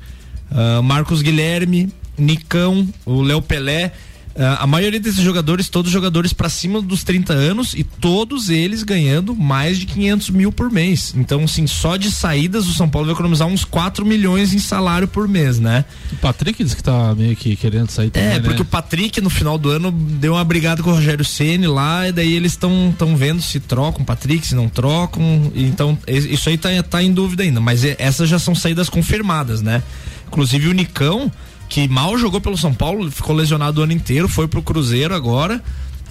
[0.52, 3.94] ah, Marcos Guilherme, Nicão, o Léo Pelé.
[4.38, 8.84] Ah, a maioria desses jogadores, todos jogadores para cima dos 30 anos e todos eles
[8.84, 11.14] ganhando mais de 500 mil por mês.
[11.18, 15.08] Então, assim, só de saídas o São Paulo vai economizar uns 4 milhões em salário
[15.08, 15.86] por mês, né?
[16.12, 18.40] O Patrick disse que tá meio que querendo sair também, É, né?
[18.40, 22.08] porque o Patrick no final do ano deu uma brigada com o Rogério Ceni lá,
[22.08, 25.52] e daí eles estão tão vendo se trocam o Patrick, se não trocam.
[25.56, 27.60] Então, isso aí tá, tá em dúvida ainda.
[27.60, 29.82] Mas essas já são saídas confirmadas, né?
[30.28, 31.32] Inclusive o Nicão,
[31.70, 35.62] que mal jogou pelo São Paulo, ficou lesionado o ano inteiro, foi pro Cruzeiro agora.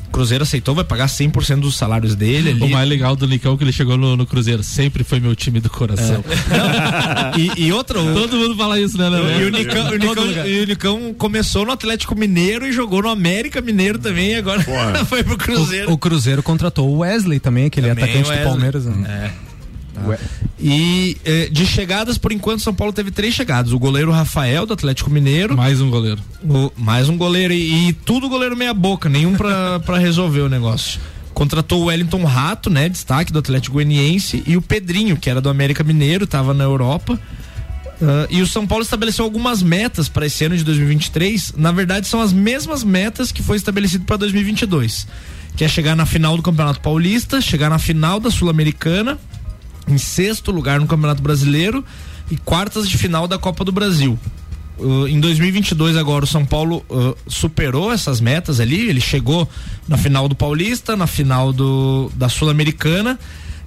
[0.08, 2.62] O Cruzeiro aceitou, vai pagar 100% dos salários dele ali.
[2.62, 4.62] O mais legal do Nicão é que ele chegou no, no Cruzeiro.
[4.62, 6.24] Sempre foi meu time do coração.
[7.36, 9.42] E, e outra, o- Todo mundo fala isso, né, Leandro?
[9.42, 13.10] E o, Nicão, o, Nicão, e o Nicão começou no Atlético Mineiro e jogou no
[13.10, 14.62] América Mineiro também, e agora
[15.06, 15.90] foi pro Cruzeiro.
[15.90, 18.84] O, o Cruzeiro contratou o Wesley também, aquele Também atacante do Palmeiras.
[18.86, 19.30] Né?
[20.58, 23.72] E eh, de chegadas, por enquanto, São Paulo teve três chegadas.
[23.72, 25.56] O goleiro Rafael, do Atlético Mineiro.
[25.56, 26.20] Mais um goleiro.
[26.48, 27.52] o- mais um goleiro.
[27.52, 31.00] E, e tudo goleiro meia boca, nenhum pra, pra resolver o negócio.
[31.34, 32.88] Contratou o Wellington Rato, né?
[32.88, 34.42] Destaque do Atlético Goianiense.
[34.46, 37.20] E o Pedrinho, que era do América Mineiro, tava na Europa.
[38.00, 41.52] Ah, e o São Paulo estabeleceu algumas metas para esse ano de 2023.
[41.56, 45.06] Na verdade, são as mesmas metas que foi estabelecido para 2022,
[45.56, 49.18] que é chegar na final do Campeonato Paulista, chegar na final da Sul-Americana,
[49.88, 51.84] em sexto lugar no Campeonato Brasileiro
[52.30, 54.18] e quartas de final da Copa do Brasil.
[54.78, 59.48] Uh, em 2022 agora o São Paulo uh, superou essas metas ali, ele chegou
[59.88, 63.18] na final do Paulista, na final do, da Sul-Americana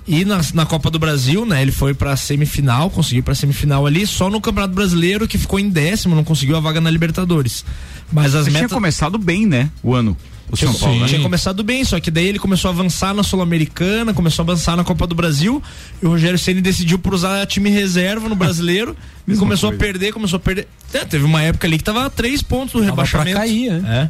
[0.07, 1.61] e na, na Copa do Brasil, né?
[1.61, 5.69] Ele foi pra semifinal, conseguiu pra semifinal ali, só no Campeonato Brasileiro que ficou em
[5.69, 7.65] décimo, não conseguiu a vaga na Libertadores.
[8.11, 9.69] Mas as Mas tinha metas começado bem, né?
[9.83, 10.15] O ano.
[10.51, 10.99] O São Paulo.
[11.01, 11.07] né?
[11.07, 14.75] tinha começado bem, só que daí ele começou a avançar na Sul-Americana, começou a avançar
[14.75, 15.61] na Copa do Brasil,
[16.01, 18.95] e o Rogério Ceni decidiu por usar time reserva no brasileiro
[19.27, 19.83] e começou coisa.
[19.83, 20.67] a perder, começou a perder.
[20.93, 23.31] É, teve uma época ali que tava a três pontos Tava rebaixamento.
[23.31, 24.09] pra cair, É.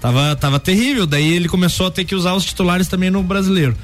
[0.00, 1.06] Tava, tava terrível.
[1.06, 3.76] Daí ele começou a ter que usar os titulares também no brasileiro.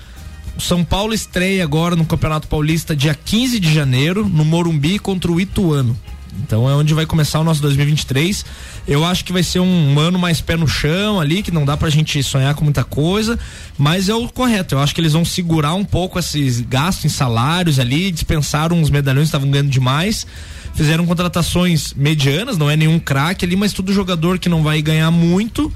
[0.57, 5.31] O São Paulo estreia agora no Campeonato Paulista dia 15 de janeiro, no Morumbi contra
[5.31, 5.97] o Ituano.
[6.43, 8.45] Então é onde vai começar o nosso 2023.
[8.87, 11.77] Eu acho que vai ser um ano mais pé no chão ali, que não dá
[11.77, 13.39] pra gente sonhar com muita coisa,
[13.77, 14.75] mas é o correto.
[14.75, 18.91] Eu acho que eles vão segurar um pouco esses gastos em salários ali, dispensaram uns
[18.91, 20.27] medalhões que estavam ganhando demais.
[20.75, 25.11] Fizeram contratações medianas, não é nenhum craque ali, mas tudo jogador que não vai ganhar
[25.11, 25.73] muito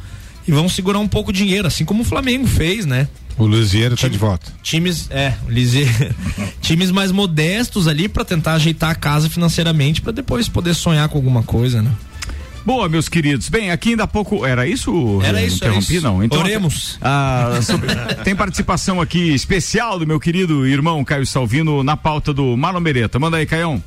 [0.47, 3.09] e vão segurar um pouco o dinheiro, assim como o Flamengo fez, né?
[3.39, 4.53] O Luziero tá de volta.
[4.63, 5.87] times, é, Lizê,
[6.61, 11.19] times mais modestos ali pra tentar ajeitar a casa financeiramente pra depois poder sonhar com
[11.19, 11.91] alguma coisa, né?
[12.65, 13.49] Boa, meus queridos.
[13.49, 14.47] Bem, aqui ainda há pouco.
[14.47, 15.21] Era isso?
[15.25, 16.05] Era isso, era Interrompi, isso.
[16.07, 16.23] não?
[16.23, 16.97] Então, Oremos.
[17.03, 17.89] ah, sobre-
[18.23, 23.19] tem participação aqui especial do meu querido irmão Caio Salvino na pauta do Marlon Beretta.
[23.19, 23.83] Manda aí, Caião.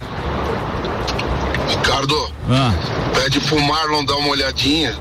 [1.70, 2.16] Ricardo,
[2.50, 2.74] Ah,
[3.14, 4.94] pede pro Marlon dar uma olhadinha.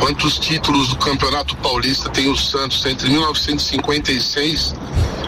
[0.00, 4.74] Quantos títulos do Campeonato Paulista tem o Santos entre 1956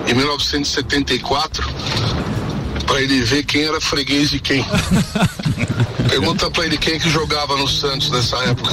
[0.06, 1.66] e 1974?
[2.86, 4.64] Pra ele ver quem era freguês de quem.
[6.08, 8.70] Pergunta pra ele quem é que jogava no Santos nessa época.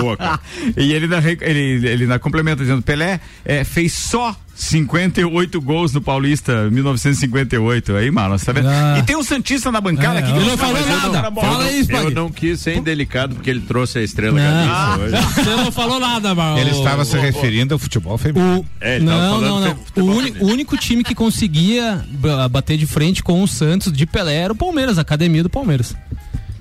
[0.00, 0.40] boa, cara.
[0.76, 6.00] E ele re- ele, ele ainda complementa dizendo: Pelé é, fez só 58 gols no
[6.00, 7.94] Paulista 1958.
[7.96, 8.68] Aí, Marlon, você tá vendo?
[8.68, 8.96] Ah.
[8.98, 10.30] E tem um Santista na bancada É, aqui.
[10.30, 11.30] eu que não eu nada.
[11.30, 11.40] bom.
[11.40, 12.14] Fala aí, Eu Spag.
[12.14, 15.00] não quis ser indelicado porque ele trouxe a estrela Não.
[15.04, 15.16] Hoje.
[15.34, 16.58] Você não falou nada, Marlon.
[16.60, 18.60] Ele estava se referindo ao futebol feminino.
[18.60, 19.76] O, É, ele tava não, falando não, não.
[19.76, 24.06] fe- O, uni- único time que conseguia ba- bater de frente com o Santos de
[24.06, 25.94] Pelé era o Palmeiras, a academia do Palmeiras.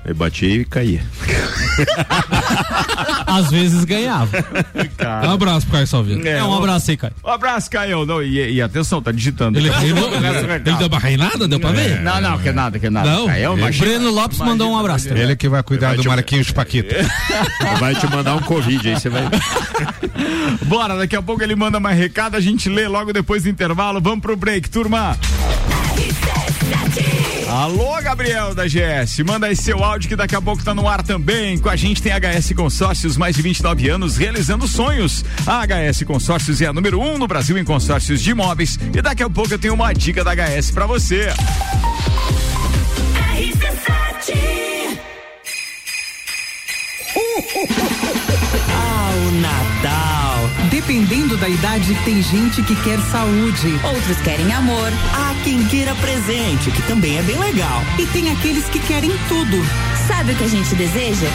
[0.03, 1.03] Eu bati e caía.
[3.27, 4.29] Às vezes ganhava.
[5.25, 6.27] Um abraço pro Caio Salvino.
[6.27, 7.13] É, É, um abraço aí, cara.
[7.23, 8.05] Um abraço, Caio.
[8.05, 9.57] Não, e, e atenção, tá digitando.
[9.59, 10.67] Ele do recado.
[10.67, 11.47] Ele deu uma reinada?
[11.47, 12.01] Deu pra ver?
[12.01, 13.09] Não, não, que nada, que nada.
[13.09, 15.07] Não, Caio, ele- imagina- Breno Lopes mandou um abraço.
[15.07, 15.23] também.
[15.23, 16.95] Ele que vai cuidar Vai do te- Marquinhos Paquito.
[17.79, 19.23] Vai te mandar um Covid aí, você vai.
[20.65, 24.01] Bora, daqui a pouco ele manda mais recado, a gente lê logo depois do intervalo.
[24.01, 25.17] Vamos pro break, turma.
[27.51, 31.03] Alô, Gabriel da GS, manda aí seu áudio que daqui a pouco tá no ar
[31.03, 31.57] também.
[31.57, 35.25] Com a gente tem HS Consórcios, mais de 29 anos, realizando sonhos.
[35.45, 38.79] A HS Consórcios é a número um no Brasil em consórcios de imóveis.
[38.93, 41.27] E daqui a pouco eu tenho uma dica da HS para você.
[43.37, 44.61] RC7
[50.91, 53.80] Dependendo da idade, tem gente que quer saúde.
[53.95, 54.91] Outros querem amor.
[55.13, 57.82] Há quem queira presente, que também é bem legal.
[57.97, 59.56] E tem aqueles que querem tudo.
[60.06, 61.27] Sabe o que a gente deseja?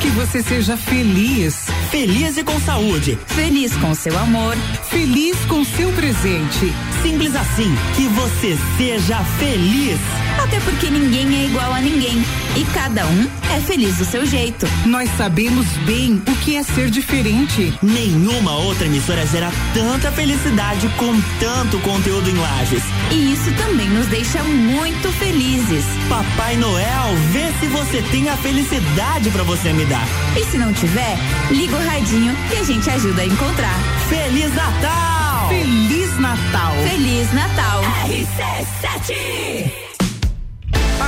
[0.00, 1.66] Que você seja feliz.
[1.92, 3.16] Feliz e com saúde.
[3.28, 4.56] Feliz com seu amor.
[4.90, 6.74] Feliz com seu presente.
[7.00, 10.00] Simples assim, que você seja feliz.
[10.42, 12.24] Até porque ninguém é igual a ninguém.
[12.56, 14.66] E cada um é feliz do seu jeito.
[14.86, 17.72] Nós sabemos bem o que é ser diferente.
[17.82, 22.82] Nenhuma outra emissora gera tanta felicidade com tanto conteúdo em lajes.
[23.10, 25.84] E isso também nos deixa muito felizes.
[26.08, 30.06] Papai Noel, vê se você tem a felicidade pra você me dar.
[30.36, 31.18] E se não tiver,
[31.50, 33.78] liga o radinho que a gente ajuda a encontrar.
[34.08, 35.48] Feliz Natal!
[35.48, 36.72] Feliz Natal.
[36.82, 37.82] Feliz Natal!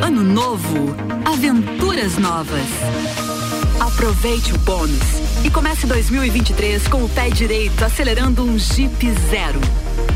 [0.00, 2.62] Ano novo, aventuras novas.
[3.80, 5.02] Aproveite o bônus
[5.44, 9.60] e comece 2023 com o pé direito acelerando um Jeep Zero.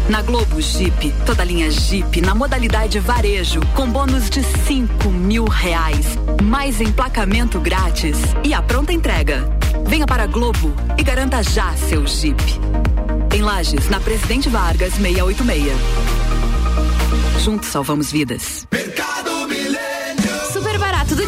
[0.08, 6.06] Na Globo Jeep, toda linha Jeep na modalidade varejo com bônus de 5 mil reais,
[6.42, 9.44] mais emplacamento grátis e a pronta entrega.
[9.86, 12.40] Venha para a Globo e garanta já seu Jeep.
[13.34, 16.19] Em Lages, na Presidente Vargas 686.
[17.44, 18.66] Juntos salvamos vidas.
[18.70, 19.29] Super barato do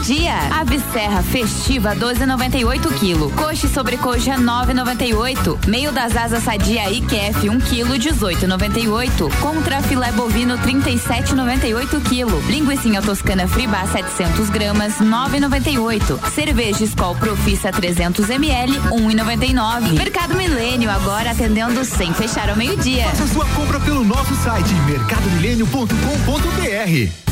[0.03, 0.35] dia.
[0.59, 3.31] Ave Serra festiva 12,98 kg.
[3.37, 5.69] Coxa e sobrecoxa 9,98.
[5.69, 9.33] Meio das asas sadia IQF 1 kg 18,98.
[9.41, 12.51] Contra filé bovino 37,98 kg.
[12.51, 16.19] Linguiça toscana Fribá 700 gramas 9,98.
[16.35, 19.93] Cerveja Skol Profissa 300 ml 1,99.
[19.93, 23.05] Mercado Milênio agora atendendo sem fechar ao meio-dia.
[23.05, 27.32] Faça sua compra pelo nosso site mercadomilênio.com.br.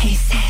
[0.00, 0.49] He said.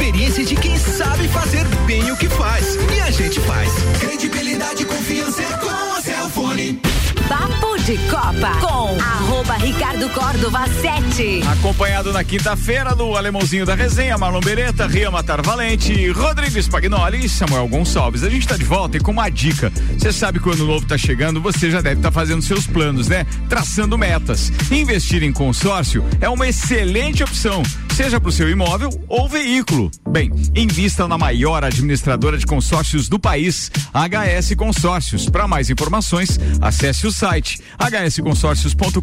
[0.00, 2.74] experiência de quem sabe fazer bem o que faz.
[2.74, 3.70] E a gente faz.
[4.00, 6.80] Credibilidade e confiança é com a Cellfone.
[7.28, 11.42] Papo de Copa com arroba Ricardo Córdova 7.
[11.52, 17.28] Acompanhado na quinta-feira do Alemãozinho da Resenha, Marlon Beretta, Ria Matar Valente, Rodrigo Spagnoli e
[17.28, 18.24] Samuel Gonçalves.
[18.24, 19.70] A gente tá de volta e com uma dica.
[19.98, 22.66] Você sabe que o ano novo tá chegando, você já deve estar tá fazendo seus
[22.66, 23.26] planos, né?
[23.50, 24.50] Traçando metas.
[24.70, 27.62] Investir em consórcio é uma excelente opção,
[28.02, 29.90] seja para o seu imóvel ou veículo.
[30.08, 35.28] Bem, invista na maior administradora de consórcios do país, HS Consórcios.
[35.28, 39.02] Para mais informações, acesse o site hsconsórcios.com.br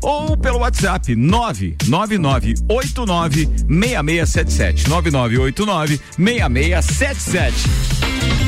[0.00, 8.41] ou pelo WhatsApp 99989 6677 9989 6677.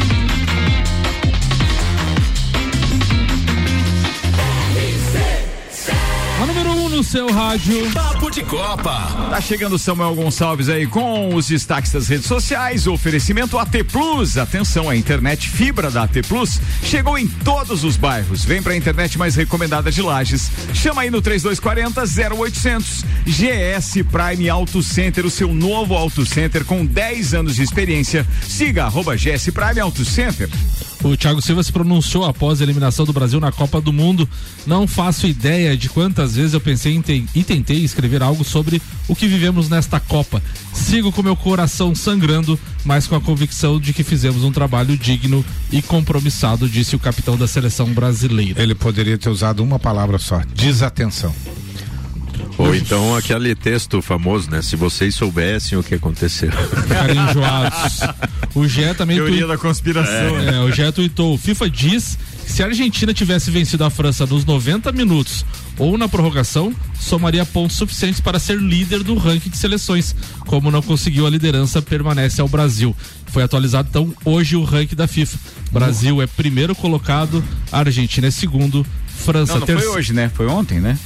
[6.95, 7.91] No seu rádio.
[7.91, 9.29] Papo de Copa.
[9.29, 12.87] Tá chegando o Samuel Gonçalves aí com os destaques das redes sociais.
[12.87, 14.39] Oferecimento AT Plus.
[14.39, 18.45] Atenção, a internet fibra da AT Plus chegou em todos os bairros.
[18.45, 20.49] Vem pra internet mais recomendada de Lages.
[20.73, 23.05] Chama aí no 3240 0800.
[23.27, 28.25] GS Prime Auto Center, o seu novo auto center com 10 anos de experiência.
[28.47, 30.49] Siga arroba GS Prime Auto Center.
[31.05, 34.27] O Thiago Silva se pronunciou após a eliminação do Brasil na Copa do Mundo.
[34.67, 39.15] Não faço ideia de quantas vezes eu pensei te e tentei escrever algo sobre o
[39.15, 40.43] que vivemos nesta Copa.
[40.73, 45.45] Sigo com meu coração sangrando, mas com a convicção de que fizemos um trabalho digno
[45.71, 48.63] e compromissado, disse o capitão da seleção brasileira.
[48.63, 51.35] Ele poderia ter usado uma palavra só: desatenção.
[52.57, 54.63] Ou então aquele texto famoso, né?
[54.63, 56.51] Se vocês soubessem o que aconteceu.
[56.53, 58.01] Ficarem enjoados.
[58.55, 59.17] O Gé também.
[59.17, 59.49] Teoria tui...
[59.49, 60.39] da conspiração.
[60.39, 61.35] É, é, o Gé tuitou.
[61.35, 65.45] O FIFA diz que se a Argentina tivesse vencido a França nos 90 minutos
[65.77, 70.15] ou na prorrogação, somaria pontos suficientes para ser líder do ranking de seleções.
[70.47, 72.95] Como não conseguiu a liderança, permanece ao Brasil.
[73.27, 75.37] Foi atualizado então hoje o ranking da FIFA.
[75.73, 77.43] Brasil é primeiro colocado,
[77.73, 79.91] Argentina é segundo, França não, não terceiro.
[79.91, 80.31] Foi hoje, né?
[80.33, 80.97] Foi ontem, né?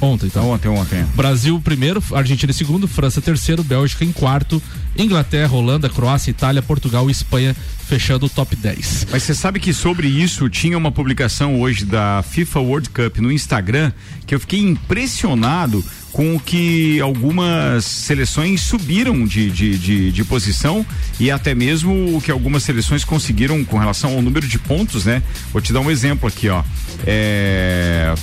[0.00, 0.50] Ontem, então.
[0.50, 1.04] Ontem, ontem.
[1.14, 4.62] Brasil primeiro, Argentina em segundo, França terceiro, Bélgica em quarto,
[4.96, 7.54] Inglaterra, Holanda, Croácia, Itália, Portugal e Espanha
[7.86, 9.08] fechando o top 10.
[9.10, 13.30] Mas você sabe que sobre isso tinha uma publicação hoje da FIFA World Cup no
[13.30, 13.92] Instagram
[14.26, 20.86] que eu fiquei impressionado com o que algumas seleções subiram de, de, de, de, posição
[21.18, 25.22] e até mesmo o que algumas seleções conseguiram com relação ao número de pontos, né?
[25.52, 26.62] Vou te dar um exemplo aqui, ó.
[27.04, 28.14] É,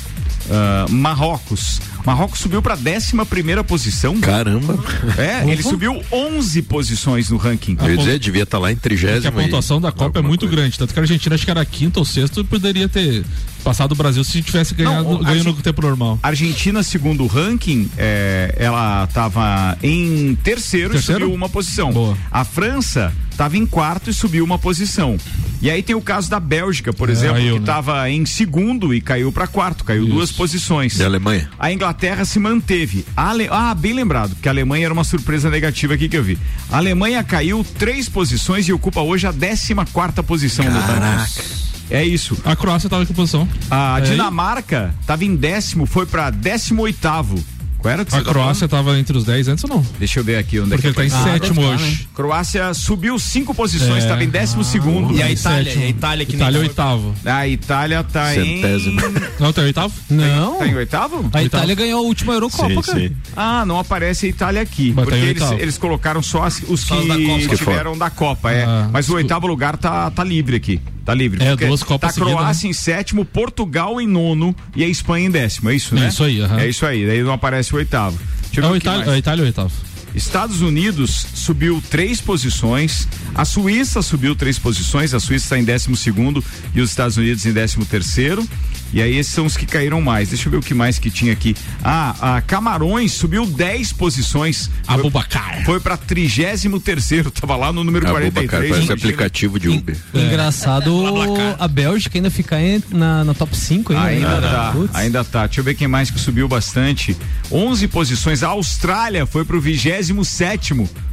[0.48, 1.82] Uh, Marrocos.
[2.06, 4.20] Marrocos subiu para 11 primeira posição.
[4.20, 4.78] Caramba!
[5.18, 7.78] É, ele subiu 11 posições no ranking.
[7.80, 9.28] Eu ia dizer, devia estar tá lá em trigésimo.
[9.28, 10.56] A pontuação da Copa é muito coisa.
[10.56, 13.24] grande, tanto que a Argentina acho que era quinta ou sexta poderia ter
[13.62, 16.20] passado o Brasil se tivesse ganhado Não, ganho no tempo normal.
[16.22, 21.92] Argentina, segundo o ranking, é, ela estava em terceiro, terceiro, e subiu uma posição.
[21.92, 22.18] Boa.
[22.32, 25.18] A França estava em quarto e subiu uma posição.
[25.62, 27.64] E aí tem o caso da Bélgica, por É, exemplo, caiu, que né?
[27.64, 31.00] estava em segundo e caiu para quarto, caiu duas posições.
[31.00, 31.50] E a Alemanha?
[31.58, 33.06] A Inglaterra se manteve.
[33.16, 33.48] A Ale...
[33.50, 36.38] Ah, bem lembrado, porque a Alemanha era uma surpresa negativa aqui que eu vi.
[36.72, 41.71] A Alemanha caiu três posições e ocupa hoje a 14 quarta posição do ranking.
[41.92, 42.38] É isso.
[42.46, 43.48] A Croácia estava em que posição?
[43.70, 47.44] A É, Dinamarca estava em décimo, foi para 18 oitavo
[47.80, 49.86] Qual era que A você tá Croácia tava entre os 10 antes ou não?
[49.98, 51.74] Deixa eu ver aqui onde Porque é ele que tá em Ah, sétimo deve tá,
[51.84, 51.92] hoje.
[51.92, 52.00] né?
[52.14, 54.06] Croácia subiu cinco posições, É.
[54.06, 55.12] estava em décimo segundo.
[55.16, 55.74] E a Itália?
[55.74, 57.16] E a Itália que Itália é nem oitavo.
[57.26, 59.02] A Itália tá Centésimo.
[59.02, 59.14] em.
[59.40, 59.94] Não, tá em oitavo?
[60.12, 60.60] Não.
[60.60, 61.30] Tá em oitavo?
[61.34, 63.00] A Itália ganhou a última Eurocopa, Sim, cara.
[63.00, 63.12] sim.
[63.36, 64.94] Ah, não aparece a Itália aqui.
[64.96, 65.62] Mas tá porque eles, oitavo.
[65.62, 67.40] eles colocaram só as- os Só que, da Copa.
[67.48, 68.64] Que tiveram da Copa, é.
[68.64, 70.80] Ah, Mas o oitavo lugar tá, tá livre aqui.
[71.06, 71.44] Tá livre.
[71.44, 75.32] É, duas Copas Tá Croácia seguidas, em sétimo, Portugal em nono e a Espanha em
[75.32, 75.70] décimo.
[75.70, 76.06] É isso, né?
[76.06, 76.60] É isso aí, aham.
[76.60, 77.06] É isso aí.
[77.08, 78.18] Daí não aparece o oitavo.
[78.44, 79.10] Deixa É ver o o Itália, mais.
[79.10, 79.72] a Itália é oitavo.
[80.14, 85.96] Estados Unidos subiu três posições, a Suíça subiu três posições, a Suíça está em décimo
[85.96, 86.44] segundo
[86.76, 88.46] e os Estados Unidos em décimo terceiro.
[88.94, 90.30] E aí esses são os que caíram mais.
[90.30, 91.56] Deixa eu ver o que mais que tinha aqui.
[91.84, 94.70] Ah, a Camarões subiu 10 posições.
[94.88, 95.64] Abubacar.
[95.66, 98.72] Foi para 33 terceiro, tava lá no número Abubacar, 43.
[98.72, 99.98] parece aplicativo de Uber.
[100.14, 101.04] Engraçado
[101.60, 104.06] a Bélgica ainda ficar em- na, na top 5 ainda.
[104.06, 104.52] Ainda ainda, né?
[104.52, 104.96] tá, Putz.
[104.96, 105.46] ainda tá.
[105.46, 107.16] Deixa eu ver quem mais que subiu bastante.
[107.52, 108.44] 11 posições.
[108.44, 110.12] A Austrália foi pro 27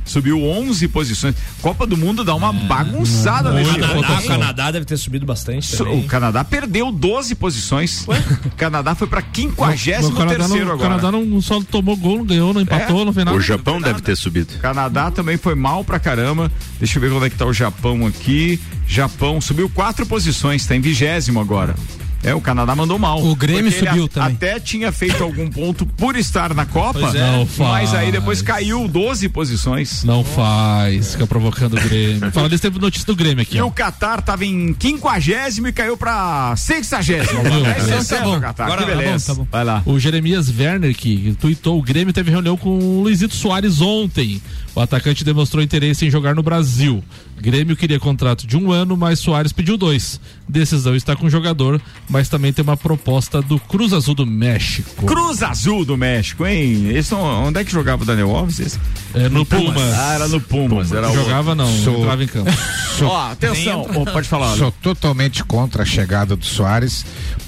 [0.05, 1.35] subiu 11 posições.
[1.61, 3.71] Copa do Mundo dá uma bagunçada nesse.
[3.71, 4.27] Ah, o.
[4.27, 6.01] Canadá deve ter subido bastante também.
[6.01, 7.68] O Canadá perdeu 12 posições.
[8.09, 10.89] O Canadá foi pra 53 o Canadá, terceiro não, o agora.
[11.01, 13.05] Canadá não só tomou gol, não ganhou, não empatou, É?
[13.05, 13.37] não fez nada.
[13.37, 14.55] O Japão deve ter subido.
[14.59, 16.51] Canadá também foi mal pra caramba.
[16.79, 18.61] Deixa eu ver onde é que tá o Japão aqui.
[18.87, 21.75] Japão subiu quatro posições, tá em vigésimo agora.
[22.23, 23.23] É, o Canadá mandou mal.
[23.25, 24.35] O Grêmio subiu a- também.
[24.35, 27.33] Até tinha feito algum ponto por estar na Copa, é.
[27.33, 30.03] Não mas aí depois caiu 12 posições.
[30.03, 32.31] Não faz, fica provocando o Grêmio.
[32.33, 33.67] Fala desse tempo notícia do Grêmio aqui, E ó.
[33.67, 37.43] o Qatar tava em quinquagésimo e caiu pra sexagésimo.
[37.43, 37.69] Deus.
[37.69, 38.41] atenção, Tá bom.
[38.41, 39.27] Qatar, Agora que tá bom, beleza.
[39.27, 39.47] tá bom.
[39.51, 39.83] Vai lá.
[39.87, 44.43] O Jeremias Werner, que tuitou, o Grêmio teve reunião com o Luizito Soares ontem.
[44.79, 47.03] O atacante demonstrou interesse em jogar no Brasil.
[47.41, 50.21] Grêmio queria contrato de um ano, mas Soares pediu dois.
[50.49, 55.05] Decisão está com o jogador, mas também tem uma proposta do Cruz Azul do México.
[55.05, 56.97] Cruz Azul do México, hein?
[56.97, 58.61] Esse, onde é que jogava o Daniel Alves?
[58.61, 58.79] Esse?
[59.15, 59.99] É, no Pumas.
[59.99, 60.93] Ah, era no Pumas.
[60.93, 62.51] Era o Jogava não, Sou- entrava em campo.
[63.03, 64.57] Ó, atenção, Ó, pode falar.
[64.57, 67.05] Sou totalmente contra a chegada do Soares,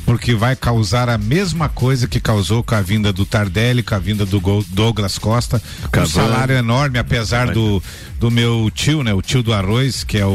[0.07, 3.99] porque vai causar a mesma coisa que causou com a vinda do Tardelli, com a
[3.99, 5.63] vinda do Douglas Costa.
[5.87, 5.91] Um
[6.29, 7.83] salário enorme, apesar do,
[8.19, 9.15] do meu tio, né?
[9.15, 10.35] O tio do arroz, que é o,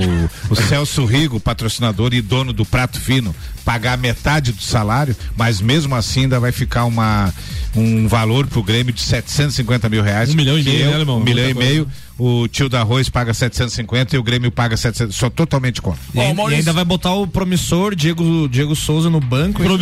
[0.49, 3.36] o Celso Rigo, patrocinador e dono do Prato Fino,
[3.66, 7.34] pagar metade do salário, mas mesmo assim ainda vai ficar uma,
[7.76, 10.30] um valor pro Grêmio de 750 mil reais.
[10.30, 11.18] Um milhão e meio, eu- né, alemão?
[11.20, 11.70] Um milhão e coisa.
[12.18, 15.13] O tio do arroz paga 750 e o Grêmio paga 700.
[15.16, 15.99] Sou totalmente contra.
[16.13, 19.61] E, ainda- e ainda vai botar o promissor Diego, Diego Souza no banco.
[19.61, 19.70] hein?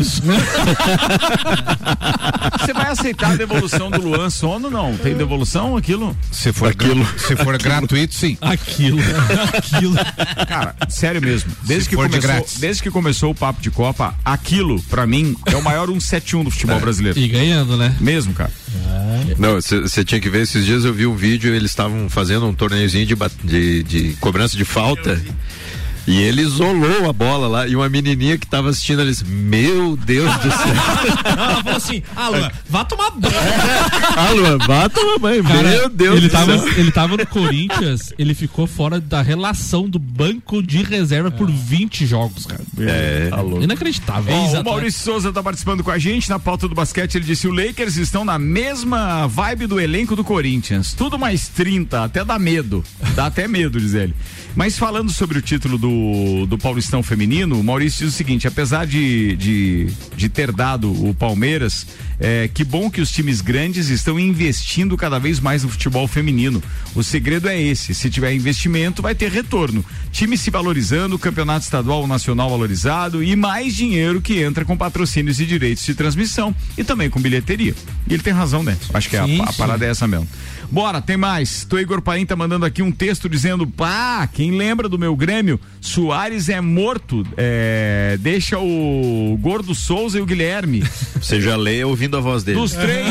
[2.59, 4.69] Você vai aceitar a devolução do Luan Sono?
[4.69, 4.95] Não.
[4.97, 6.15] Tem devolução aquilo?
[6.31, 7.03] Se for, Aquilo.
[7.05, 8.37] gra- se for gratuito, sim.
[8.41, 8.99] Aquilo,
[9.55, 9.95] aquilo.
[10.47, 11.51] Cara, sério mesmo.
[11.63, 12.59] Desde Se que, for de começou, grátis.
[12.59, 16.51] desde que começou o papo de Copa, aquilo, pra mim, é o maior 171 do
[16.51, 17.19] futebol brasileiro.
[17.19, 17.95] E ganhando, né?
[17.99, 18.51] Mesmo, cara.
[19.37, 22.53] Não, você tinha que ver, esses dias eu vi um vídeo, eles estavam fazendo um
[22.53, 25.21] torneiozinho de, de, de cobrança de falta.
[26.05, 30.33] E ele isolou a bola lá e uma menininha que tava assistindo eles, meu Deus
[30.35, 31.35] do céu.
[31.35, 33.33] Não, ela falou assim: ah, Luan, vá tomar banho.
[34.17, 36.67] ah, Luan, vá tomar banho, Cara, meu Deus ele do tava, céu.
[36.77, 42.05] ele tava no Corinthians, ele ficou fora da relação do banco de reserva por 20
[42.05, 42.61] jogos, cara.
[42.79, 43.27] É.
[43.29, 43.63] Tá louco.
[43.63, 44.33] Inacreditável.
[44.33, 47.15] Ó, o Maurício Souza tá participando com a gente na pauta do basquete.
[47.15, 50.93] Ele disse: o Lakers estão na mesma vibe do elenco do Corinthians.
[50.93, 52.83] Tudo mais 30, até dá medo.
[53.15, 54.13] Dá até medo, diz ele.
[54.55, 58.85] Mas falando sobre o título do, do Paulistão Feminino, o Maurício diz o seguinte: apesar
[58.85, 61.87] de, de, de ter dado o Palmeiras,
[62.19, 66.61] é, que bom que os times grandes estão investindo cada vez mais no futebol feminino.
[66.93, 69.83] O segredo é esse: se tiver investimento, vai ter retorno.
[70.11, 75.45] Time se valorizando, campeonato estadual nacional valorizado e mais dinheiro que entra com patrocínios e
[75.45, 77.73] direitos de transmissão e também com bilheteria.
[78.07, 78.77] E ele tem razão, né?
[78.93, 80.27] Acho que Sim, a, a parada é essa mesmo.
[80.73, 81.65] Bora, tem mais.
[81.65, 85.59] Tô Igor Paim tá mandando aqui um texto dizendo: pá, quem lembra do meu Grêmio?
[85.79, 87.23] Soares é morto.
[87.37, 90.83] É, deixa o Gordo Souza e o Guilherme.
[91.21, 92.59] Você já lê ouvindo a voz dele.
[92.59, 93.07] Dos três,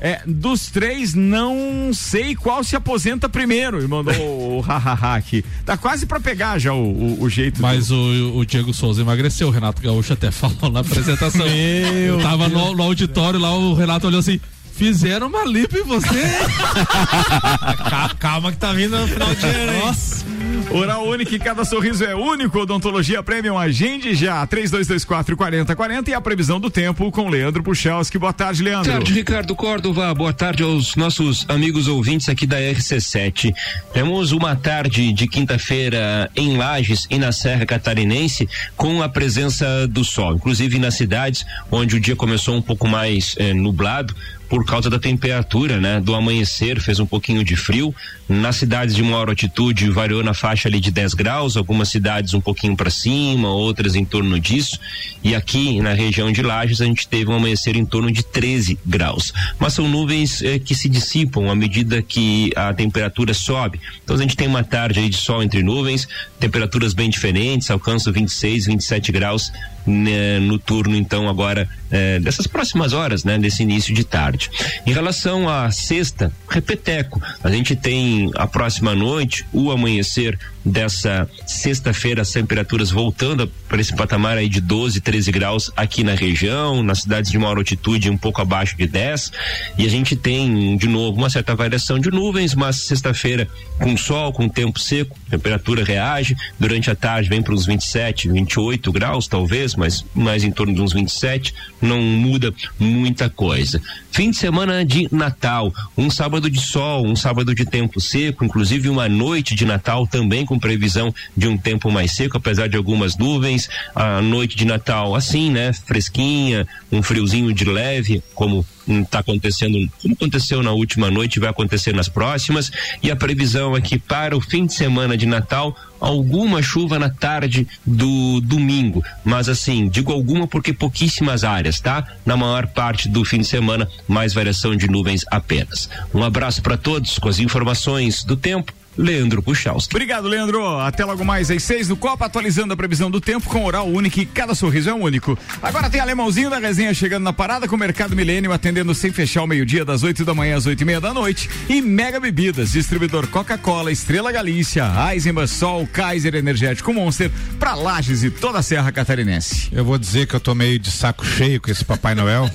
[0.00, 3.80] é, dos três, não sei qual se aposenta primeiro.
[3.80, 5.44] E mandou o hahaha aqui.
[5.64, 7.62] Tá quase pra pegar já o, o, o jeito.
[7.62, 11.46] Mas o, o Diego Souza emagreceu, o Renato Gaúcho até falou na apresentação.
[11.46, 14.40] Eu tava no, no auditório lá, o Renato olhou assim.
[14.76, 16.06] Fizeram uma lipo em você?
[17.88, 19.80] Ca- Calma que tá vindo no final de ano, hein?
[19.86, 20.26] Nossa.
[20.70, 22.58] Oral Unique, cada sorriso é único.
[22.58, 24.46] Odontologia Premium, agende já.
[24.46, 28.18] 3224 4040 e a previsão do tempo com Leandro Puchalski.
[28.18, 28.84] Boa tarde, Leandro.
[28.90, 30.12] Boa tarde, Ricardo Córdova.
[30.14, 33.54] Boa tarde aos nossos amigos ouvintes aqui da RC7.
[33.94, 40.04] Temos uma tarde de quinta-feira em Lages e na Serra Catarinense com a presença do
[40.04, 44.14] sol, inclusive nas cidades onde o dia começou um pouco mais eh, nublado
[44.48, 46.00] por causa da temperatura, né?
[46.00, 47.94] Do amanhecer fez um pouquinho de frio.
[48.28, 52.40] Nas cidades de maior altitude variou na faixa ali de 10 graus, algumas cidades um
[52.40, 54.78] pouquinho para cima, outras em torno disso.
[55.22, 58.78] E aqui na região de Lages a gente teve um amanhecer em torno de 13
[58.84, 59.32] graus.
[59.58, 63.80] Mas são nuvens eh, que se dissipam à medida que a temperatura sobe.
[64.02, 68.12] Então a gente tem uma tarde aí de sol entre nuvens, temperaturas bem diferentes, alcançam
[68.12, 69.52] 26, 27 graus
[69.86, 74.50] né, no turno então agora eh, dessas próximas horas, né, desse início de tarde.
[74.84, 82.22] Em relação à sexta, repeteco, a gente tem a próxima noite, o amanhecer dessa sexta-feira,
[82.22, 87.02] as temperaturas voltando para esse patamar aí de 12, 13 graus aqui na região, nas
[87.02, 89.30] cidades de maior altitude um pouco abaixo de 10,
[89.78, 93.46] e a gente tem de novo uma certa variação de nuvens, mas sexta-feira
[93.78, 98.90] com sol, com tempo seco, temperatura reage, durante a tarde vem para uns 27, 28
[98.90, 103.80] graus talvez, mas mais em torno de uns 27, não muda muita coisa.
[104.10, 108.88] Fim de semana de Natal, um sábado de sol, um sábado de tempo seco, inclusive
[108.88, 113.16] uma noite de Natal também com previsão de um tempo mais seco, apesar de algumas
[113.16, 113.68] nuvens.
[113.94, 120.14] A noite de Natal assim, né, fresquinha, um friozinho de leve, como está acontecendo, como
[120.14, 122.70] aconteceu na última noite, vai acontecer nas próximas.
[123.02, 127.10] E a previsão é que para o fim de semana de Natal, alguma chuva na
[127.10, 129.04] tarde do domingo.
[129.24, 132.06] Mas assim, digo alguma porque pouquíssimas áreas, tá?
[132.24, 135.88] Na maior parte do fim de semana, mais variação de nuvens apenas.
[136.14, 138.72] Um abraço para todos com as informações do tempo.
[138.96, 139.94] Leandro Puchalski.
[139.94, 140.78] Obrigado, Leandro.
[140.80, 144.20] Até logo mais às seis no Copa, atualizando a previsão do tempo com oral único
[144.20, 145.38] e cada sorriso é único.
[145.62, 149.42] Agora tem alemãozinho da resenha chegando na parada com o Mercado Milênio atendendo sem fechar
[149.42, 151.48] o meio-dia, das 8 da manhã às oito e meia da noite.
[151.68, 158.30] E Mega Bebidas, distribuidor Coca-Cola, Estrela Galícia, Eisenbahn, Sol, Kaiser Energético Monster, pra Lages e
[158.30, 159.68] toda a Serra Catarinense.
[159.72, 162.50] Eu vou dizer que eu tô meio de saco cheio com esse Papai Noel,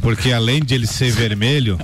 [0.00, 1.78] porque além de ele ser vermelho,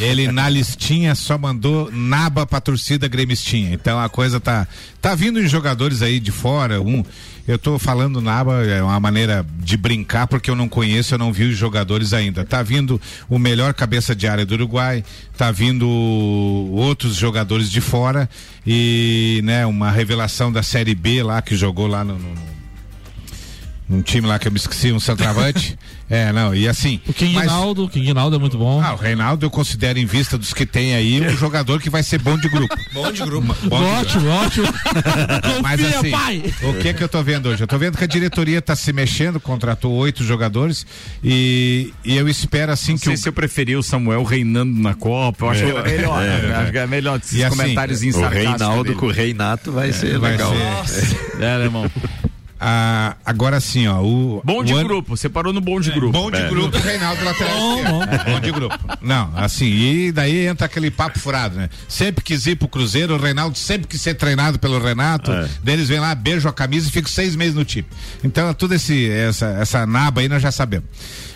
[0.00, 3.74] ele na listinha só mandou naba pra torcida gremistinha.
[3.74, 4.66] Então a coisa tá
[5.02, 7.04] tá vindo em jogadores aí de fora, um
[7.46, 11.32] eu tô falando naba é uma maneira de brincar porque eu não conheço, eu não
[11.32, 12.44] vi os jogadores ainda.
[12.44, 15.04] Tá vindo o melhor cabeça de área do Uruguai,
[15.36, 18.28] tá vindo outros jogadores de fora
[18.66, 22.55] e, né, uma revelação da Série B lá que jogou lá no, no
[23.88, 25.78] um time lá que eu me esqueci, um centroavante.
[26.10, 27.00] é, não, e assim.
[27.06, 28.82] O King mas- Rinaldo, o King é muito bom.
[28.82, 32.02] Ah, o Reinaldo eu considero em vista dos que tem aí um jogador que vai
[32.02, 32.74] ser bom de grupo.
[32.92, 33.54] Bom de grupo.
[33.68, 34.66] Bom de ótimo, ótimo.
[35.62, 36.54] Mas Confia, assim, pai.
[36.62, 37.62] o que que eu tô vendo hoje?
[37.62, 40.86] Eu tô vendo que a diretoria tá se mexendo, contratou oito jogadores
[41.22, 44.80] e, e eu espero assim Não que sei o se eu preferi o Samuel reinando
[44.80, 45.44] na Copa.
[45.44, 46.22] Eu acho que era melhor.
[46.22, 46.48] É, né?
[46.50, 46.54] é.
[46.54, 50.18] Acho que é melhor esses E assim, comentários O Reinaldo com o Reinato vai ser
[50.18, 50.54] vai legal.
[50.86, 51.90] ser- É, irmão.
[52.58, 55.90] Ah, agora sim, ó, o Bom de o ano- grupo, você parou no bom de
[55.90, 56.12] grupo.
[56.12, 56.48] Bom de É.
[56.48, 58.24] grupo, Reinaldo lateral esquerdo.
[58.24, 58.78] Bom de grupo.
[59.02, 61.68] Não, assim, e daí entra aquele papo furado, né?
[61.86, 65.48] Sempre quis ir pro Cruzeiro, o Reinaldo sempre quis ser treinado pelo Renato, É.
[65.62, 67.86] deles vem lá, beijo a camisa e fico seis meses no time.
[68.24, 70.88] Então, tudo esse, essa, essa naba aí nós já sabemos.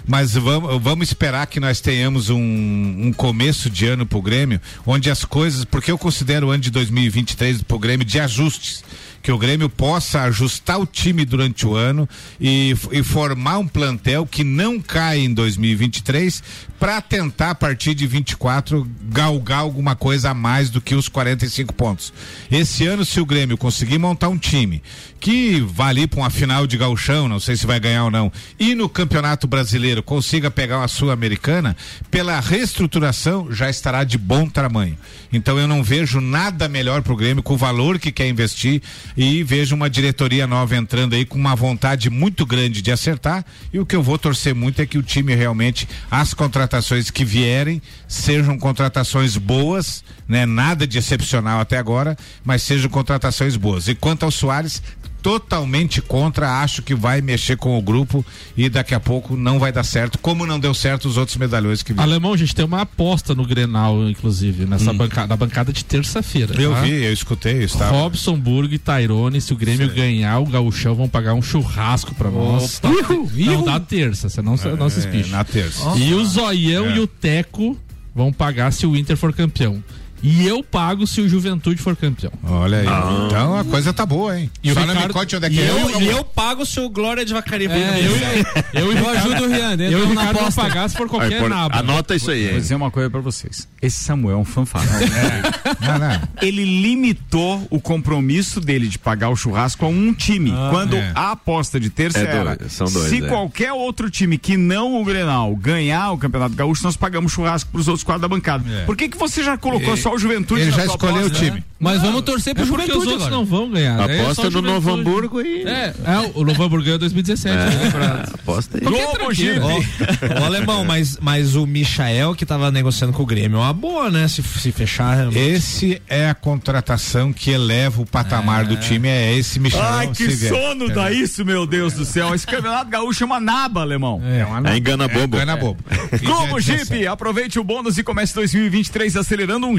[0.09, 5.11] Mas vamos, vamos esperar que nós tenhamos um, um começo de ano pro Grêmio, onde
[5.11, 8.83] as coisas, porque eu considero o ano de 2023 pro Grêmio de ajustes
[9.23, 12.09] que o Grêmio possa ajustar o time durante o ano
[12.41, 16.43] e, e formar um plantel que não caia em 2023
[16.79, 21.75] para tentar a partir de 24 galgar alguma coisa a mais do que os 45
[21.75, 22.13] pontos.
[22.51, 24.83] Esse ano, se o Grêmio conseguir montar um time
[25.21, 28.33] que vá ali para uma final de gauchão, não sei se vai ganhar ou não,
[28.59, 31.77] e no Campeonato Brasileiro consiga pegar uma Sul-Americana,
[32.11, 34.97] pela reestruturação já estará de bom tamanho.
[35.31, 38.81] Então eu não vejo nada melhor pro Grêmio com o valor que quer investir
[39.17, 43.79] e vejo uma diretoria nova entrando aí com uma vontade muito grande de acertar e
[43.79, 47.81] o que eu vou torcer muito é que o time realmente as contratações que vierem
[48.09, 50.47] sejam contratações boas, né?
[50.47, 53.89] Nada de excepcional até agora, mas sejam contratações boas.
[53.89, 54.83] E quanto ao Soares,
[55.23, 58.25] totalmente contra, acho que vai mexer com o grupo
[58.57, 61.83] e daqui a pouco não vai dar certo, como não deu certo os outros medalhões
[61.83, 62.11] que vieram.
[62.11, 66.61] Alemão, a gente tem uma aposta no Grenal, inclusive, nessa bancada, na bancada de terça-feira.
[66.61, 66.81] Eu tá?
[66.83, 67.91] vi, eu escutei, estava.
[67.91, 72.31] Robson Burgo e Tairone, se o Grêmio ganhar o gauchão, vão pagar um churrasco pra
[72.31, 72.79] nós.
[72.83, 72.89] Opa.
[72.89, 75.31] Tá- Uhul, Não, da terça, você não, não se espicha.
[75.31, 75.83] na terça.
[75.97, 76.97] E o Zoião É.
[76.97, 77.77] e o Teco
[78.15, 79.83] vão pagar se o Inter for campeão.
[80.23, 82.33] E eu pago se o Juventude for campeão.
[82.45, 82.87] Olha aí.
[83.27, 84.51] Então a coisa tá boa, hein?
[84.63, 85.71] E o me Ricardo- conte onde é que E é.
[85.71, 88.63] eu, e eu pago se o Glória de Vacaria for É, campeão.
[88.75, 90.61] eu, eu, Eu ajudo o Rian, Eu e o Ricardo aposta.
[90.63, 91.77] pagar se for Aí, qualquer por- nabo.
[91.77, 92.61] Anota isso aí, Vou hein?
[92.61, 93.67] dizer uma coisa pra vocês.
[93.81, 94.91] Esse Samuel é um fanfarrão.
[95.81, 96.21] Não, não.
[96.43, 100.53] Ele limitou o compromisso dele de pagar o churrasco a um time.
[100.71, 101.13] quando é.
[101.15, 102.57] a aposta de terça É era.
[102.57, 103.29] dois, são dois, se é.
[103.29, 107.89] qualquer outro time que não o Grenal ganhar o Campeonato Gaúcho, nós pagamos churrasco pros
[107.89, 108.65] outros quadros da bancada.
[108.71, 108.85] É.
[108.85, 111.51] Por que, que você já colocou só o Juventude Ele já escolheu aposta, o time.
[111.59, 111.65] né?
[111.83, 113.31] Mas vamos torcer pro É porque os Juventude outros agora.
[113.37, 114.11] não vão ganhar.
[114.11, 115.09] é Aposta só o no Novo Juventude.
[115.09, 115.63] Hamburgo e.
[115.63, 117.57] É, é, o Novo Hamburgo ganhou em 2017.
[117.57, 118.85] né, pra- Aposta aí.
[118.85, 119.33] Globo tranquilo.
[119.35, 119.61] Jeep.
[119.61, 123.73] Ó, Ô, alemão, mas, mas o Michael que tava negociando com o Grêmio é uma
[123.73, 124.29] boa, né?
[124.29, 125.15] Se, se fechar.
[125.17, 125.39] realmente.
[125.41, 129.81] Esse é a contratação que eleva o patamar do time, é esse Michel.
[129.83, 132.35] Ai, que sono dá isso, meu Deus do céu.
[132.35, 134.21] Esse campeonato gaúcho é uma naba, alemão.
[134.23, 135.37] É, uma É engana bobo.
[135.37, 135.83] Engana bobo.
[136.23, 137.07] Globo Jeep, 17.
[137.07, 139.79] aproveite o bônus e comece 2023 acelerando um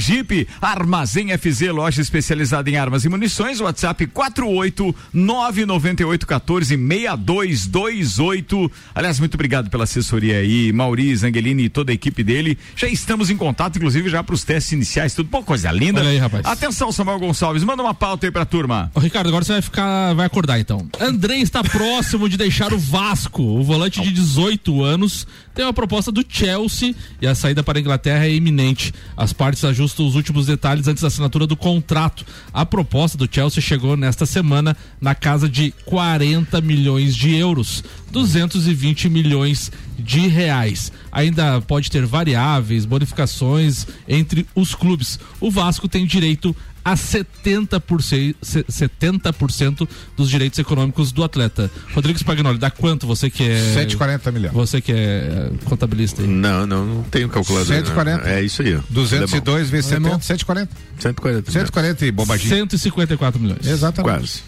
[0.61, 3.59] Armazém FZ, loja especializada em armas e munições.
[3.59, 8.71] WhatsApp 48 998 14 6228.
[8.93, 12.57] Aliás, muito obrigado pela assessoria aí, Maurício, Angelini e toda a equipe dele.
[12.75, 15.29] Já estamos em contato, inclusive, já para os testes iniciais, tudo.
[15.29, 15.99] Pô, coisa linda.
[16.01, 16.45] Olha aí, rapaz.
[16.45, 18.91] Atenção, Samuel Gonçalves, manda uma pauta aí pra turma.
[18.93, 20.87] Ô, Ricardo, agora você vai ficar, vai acordar então.
[20.99, 23.41] André está próximo de deixar o Vasco.
[23.41, 27.81] O volante de 18 anos tem uma proposta do Chelsea e a saída para a
[27.81, 28.93] Inglaterra é iminente.
[29.15, 32.25] As partes ajustam os últimos detalhes antes da assinatura do contrato.
[32.53, 39.09] A proposta do Chelsea chegou nesta semana na casa de 40 milhões de euros, 220
[39.09, 40.91] milhões de reais.
[41.11, 45.19] Ainda pode ter variáveis, bonificações entre os clubes.
[45.39, 51.69] O Vasco tem direito a 70%, se- 70% dos direitos econômicos do atleta.
[51.93, 54.53] Rodrigo Spagnoli, dá quanto você que é 140 milhões.
[54.53, 56.27] Você que é contabilista aí.
[56.27, 57.67] Não, não, não tenho calculador.
[57.75, 58.23] 140.
[58.23, 58.29] não.
[58.29, 58.75] É isso aí.
[58.75, 58.79] ó.
[58.89, 60.21] 202 vezes 70, Alemão.
[60.21, 60.71] 140.
[60.99, 61.51] 140.
[61.51, 62.49] 140 e bobadinho.
[62.49, 63.65] 154 milhões.
[63.65, 64.19] Exatamente.
[64.19, 64.43] Quase.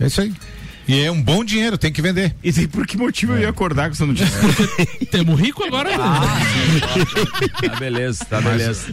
[0.00, 0.32] É isso aí.
[0.88, 2.34] E é um bom dinheiro, tem que vender.
[2.42, 4.34] E daí, por que motivo eu ia acordar com essa notícia?
[5.12, 5.90] Temos rico agora.
[5.90, 8.86] Tá beleza, tá beleza.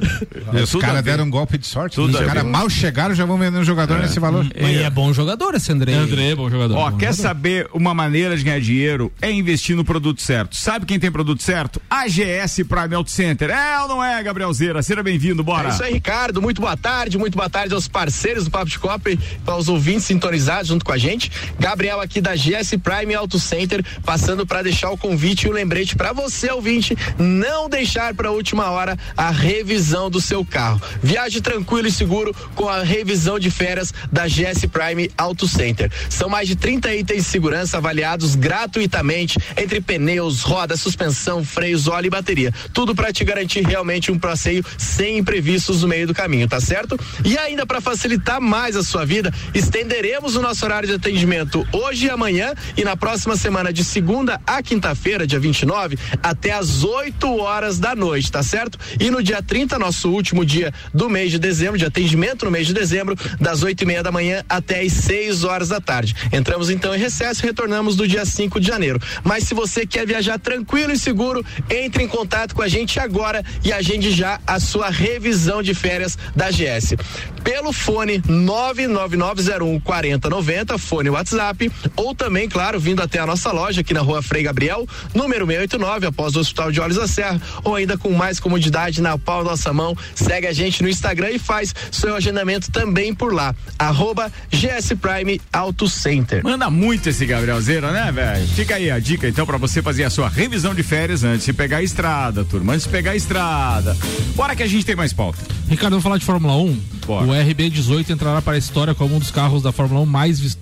[0.52, 1.96] E os caras deram um golpe de sorte.
[1.96, 4.46] Tudo os caras mal chegaram, já vão vender um jogador nesse valor.
[4.62, 5.94] Mas é bom jogador esse André.
[5.94, 6.76] André, bom jogador.
[6.76, 7.22] Ó, bom quer jogador.
[7.22, 9.10] saber uma maneira de ganhar dinheiro?
[9.22, 10.58] É investir no produto certo.
[10.58, 11.82] Sabe quem tem produto certo?
[11.90, 13.50] AGS Prime Auto Center.
[13.50, 14.84] É ou não é, Gabrielzeira?
[14.84, 15.70] Seja bem-vindo, bora.
[15.70, 16.42] É isso aí, Ricardo.
[16.42, 20.04] Muito boa tarde, muito boa tarde aos parceiros do Papo de Copa e aos ouvintes
[20.04, 21.32] sintonizados junto com a gente.
[21.58, 25.96] Gabriel aqui da GS Prime Auto Center, passando para deixar o convite e o lembrete
[25.96, 30.82] para você, ouvinte, não deixar para a última hora a revisão do seu carro.
[31.02, 35.92] Viaje tranquilo e seguro com a revisão de férias da GS Prime Auto Center.
[36.10, 42.08] São mais de 30 itens de segurança avaliados gratuitamente entre pneus, rodas, suspensão, freios, óleo
[42.08, 42.54] e bateria.
[42.74, 47.00] Tudo para te garantir realmente um passeio sem imprevistos no meio do caminho, tá certo?
[47.24, 52.06] E ainda para facilitar mais a sua vida, estenderemos o nosso horário de atendimento hoje
[52.06, 57.38] e amanhã e na próxima semana de segunda a quinta-feira, dia 29, até às 8
[57.38, 58.80] horas da noite, tá certo?
[59.00, 62.68] E no dia 30, nosso último dia do mês de dezembro, de atendimento no mês
[62.68, 66.16] de dezembro, das 8 e meia da manhã até às 6 horas da tarde.
[66.32, 69.00] Entramos então em recesso e retornamos no dia 5 de janeiro.
[69.24, 73.44] Mas se você quer viajar tranquilo e seguro, entre em contato com a gente agora
[73.64, 76.96] e agende já a sua revisão de férias da GS.
[77.44, 81.65] Pelo fone 99901 4090, fone WhatsApp,
[81.96, 86.08] ou também, claro, vindo até a nossa loja aqui na rua Frei Gabriel, número 689,
[86.08, 89.52] após o Hospital de Olhos da Serra, ou ainda com mais comodidade na pau da
[89.52, 89.96] nossa mão.
[90.16, 93.54] Segue a gente no Instagram e faz seu agendamento também por lá.
[93.80, 96.44] Arroba GS Prime Auto Center.
[96.44, 98.48] Manda muito esse Gabrielzeira, né, velho?
[98.50, 101.54] Fica aí a dica, então, pra você fazer a sua revisão de férias antes de
[101.54, 102.74] pegar a estrada, turma.
[102.74, 103.96] Antes de pegar a estrada.
[104.36, 105.40] Bora que a gente tem mais pauta.
[105.70, 106.80] Ricardo, vamos falar de Fórmula 1.
[107.06, 107.26] Bora.
[107.26, 110.58] O RB18 entrará para a história como um dos carros da Fórmula 1 mais vis-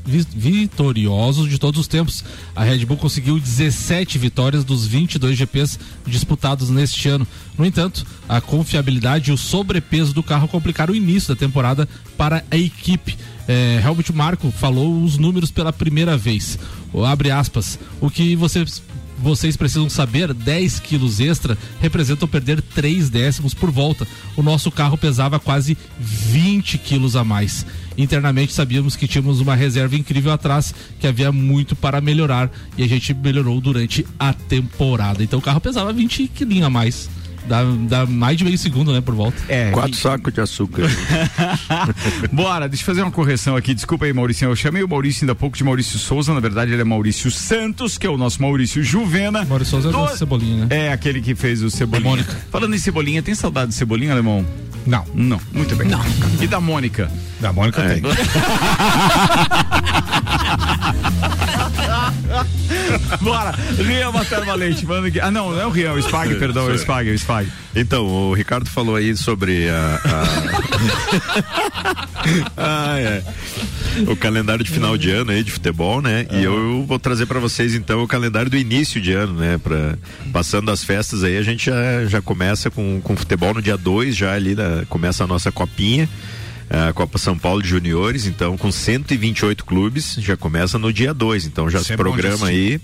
[0.93, 2.23] vitoriosos de todos os tempos.
[2.55, 7.27] A Red Bull conseguiu 17 vitórias dos 22 GPs disputados neste ano.
[7.57, 11.87] No entanto, a confiabilidade e o sobrepeso do carro complicaram o início da temporada
[12.17, 13.17] para a equipe.
[13.47, 16.57] É, Helmut Marko falou os números pela primeira vez.
[16.93, 17.77] O- Abre aspas.
[17.99, 18.81] O que vocês
[19.24, 24.05] vocês precisam saber, 10 quilos extra representam perder 3 décimos por volta.
[24.36, 27.65] O nosso carro pesava quase 20 quilos a mais.
[27.97, 32.88] Internamente sabíamos que tínhamos uma reserva incrível atrás, que havia muito para melhorar e a
[32.88, 35.24] gente melhorou durante a temporada.
[35.24, 37.09] Então o carro pesava 20 quilinhos a mais.
[37.47, 39.37] Dá, dá mais de meio segundo, né, por volta.
[39.49, 39.69] É.
[39.71, 40.83] Quatro sacos de açúcar.
[42.31, 43.73] Bora, deixa eu fazer uma correção aqui.
[43.73, 44.45] Desculpa aí, Maurício.
[44.47, 46.33] Eu chamei o Maurício ainda há pouco de Maurício Souza.
[46.33, 49.43] Na verdade, ele é Maurício Santos, que é o nosso Maurício Juvena.
[49.45, 50.87] Maurício Souza é o Do- nosso Cebolinha, né?
[50.87, 52.09] É, aquele que fez o Cebolinha.
[52.09, 52.35] Mônica.
[52.51, 54.45] Falando em Cebolinha, tem saudade de Cebolinha, Alemão?
[54.85, 55.05] Não.
[55.13, 55.87] Não, muito bem.
[55.87, 56.01] Não.
[56.41, 57.09] E da Mônica?
[57.39, 57.93] Da Mônica É.
[57.95, 58.03] tem.
[63.21, 64.85] Bora, Rian Matar Valente.
[65.21, 67.15] Ah, não, não é o Rian, é o Spag, perdão, é o Spag, é o
[67.15, 67.32] Spag.
[67.75, 69.99] Então, o Ricardo falou aí sobre a.
[70.05, 70.23] a...
[72.57, 73.23] ah, é.
[74.07, 76.25] O calendário de final de ano aí de futebol, né?
[76.31, 79.57] E eu vou trazer para vocês então o calendário do início de ano, né?
[79.57, 79.95] Pra,
[80.31, 84.15] passando as festas aí, a gente já, já começa com, com futebol no dia 2,
[84.15, 86.09] já ali da- começa a nossa copinha.
[86.69, 91.45] A Copa São Paulo de Juniores, então com 128 clubes, já começa no dia 2,
[91.45, 92.81] então já Isso se é programa aí.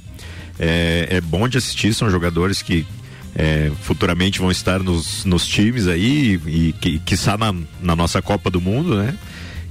[0.60, 2.86] É, é bom de assistir, são jogadores que
[3.36, 8.22] é, futuramente vão estar nos, nos times aí e, e que, está na, na nossa
[8.22, 9.16] Copa do Mundo, né?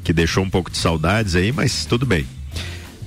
[0.05, 2.27] Que deixou um pouco de saudades aí, mas tudo bem.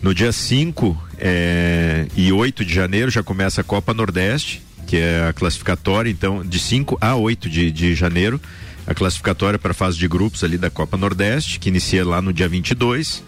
[0.02, 5.28] No dia 5 é, e 8 de janeiro já começa a Copa Nordeste, que é
[5.30, 8.42] a classificatória, então, de 5 a 8 de, de janeiro,
[8.86, 12.34] a classificatória para a fase de grupos ali da Copa Nordeste, que inicia lá no
[12.34, 13.24] dia 22.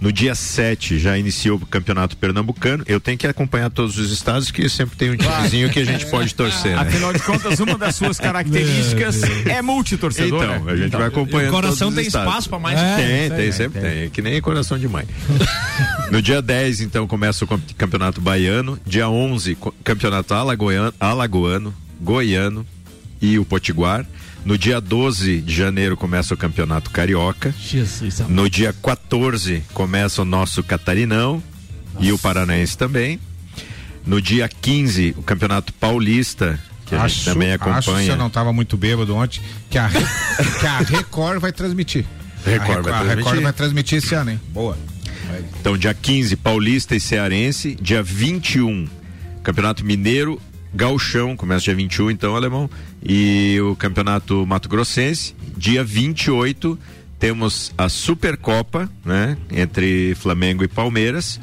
[0.00, 2.82] No dia 7 já iniciou o Campeonato Pernambucano.
[2.86, 6.06] Eu tenho que acompanhar todos os estados, que sempre tem um timezinho que a gente
[6.06, 6.74] pode torcer.
[6.74, 6.82] né?
[6.82, 10.42] Afinal de contas, uma das suas características é multitorcedor.
[10.42, 10.72] Então, né?
[10.72, 11.48] a gente vai acompanhando.
[11.50, 12.28] o coração todos os tem estados.
[12.30, 13.52] espaço pra mais É, que tem, tem, né?
[13.52, 13.90] sempre Tem.
[13.90, 14.02] tem.
[14.04, 15.04] É que nem coração de mãe.
[16.10, 18.78] no dia 10, então, começa o Campeonato Baiano.
[18.86, 22.66] Dia 11, co- Campeonato Alagoano, Alagoano Goiano
[23.20, 24.06] e o Potiguar.
[24.44, 27.54] No dia 12 de janeiro começa o Campeonato Carioca.
[27.58, 31.42] Jesus, No dia 14 começa o nosso Catarinão
[31.98, 33.20] e o Paranaense também.
[34.06, 38.04] No dia 15, o Campeonato Paulista, que a gente também Acho, acompanha.
[38.06, 42.06] se eu não estava muito bêbado ontem, que a, que a Record vai transmitir.
[42.44, 43.42] Record a, vai a Record transmitir.
[43.42, 44.40] vai transmitir esse ano, hein?
[44.48, 44.76] Boa.
[45.60, 47.76] Então, dia 15, Paulista e Cearense.
[47.80, 48.88] Dia 21,
[49.42, 50.40] Campeonato Mineiro,
[50.74, 52.70] Gauchão, começa dia 21, então, alemão.
[53.02, 55.34] E o Campeonato Mato Grossense.
[55.56, 56.78] Dia 28,
[57.18, 59.36] temos a Supercopa, né?
[59.50, 61.40] Entre Flamengo e Palmeiras.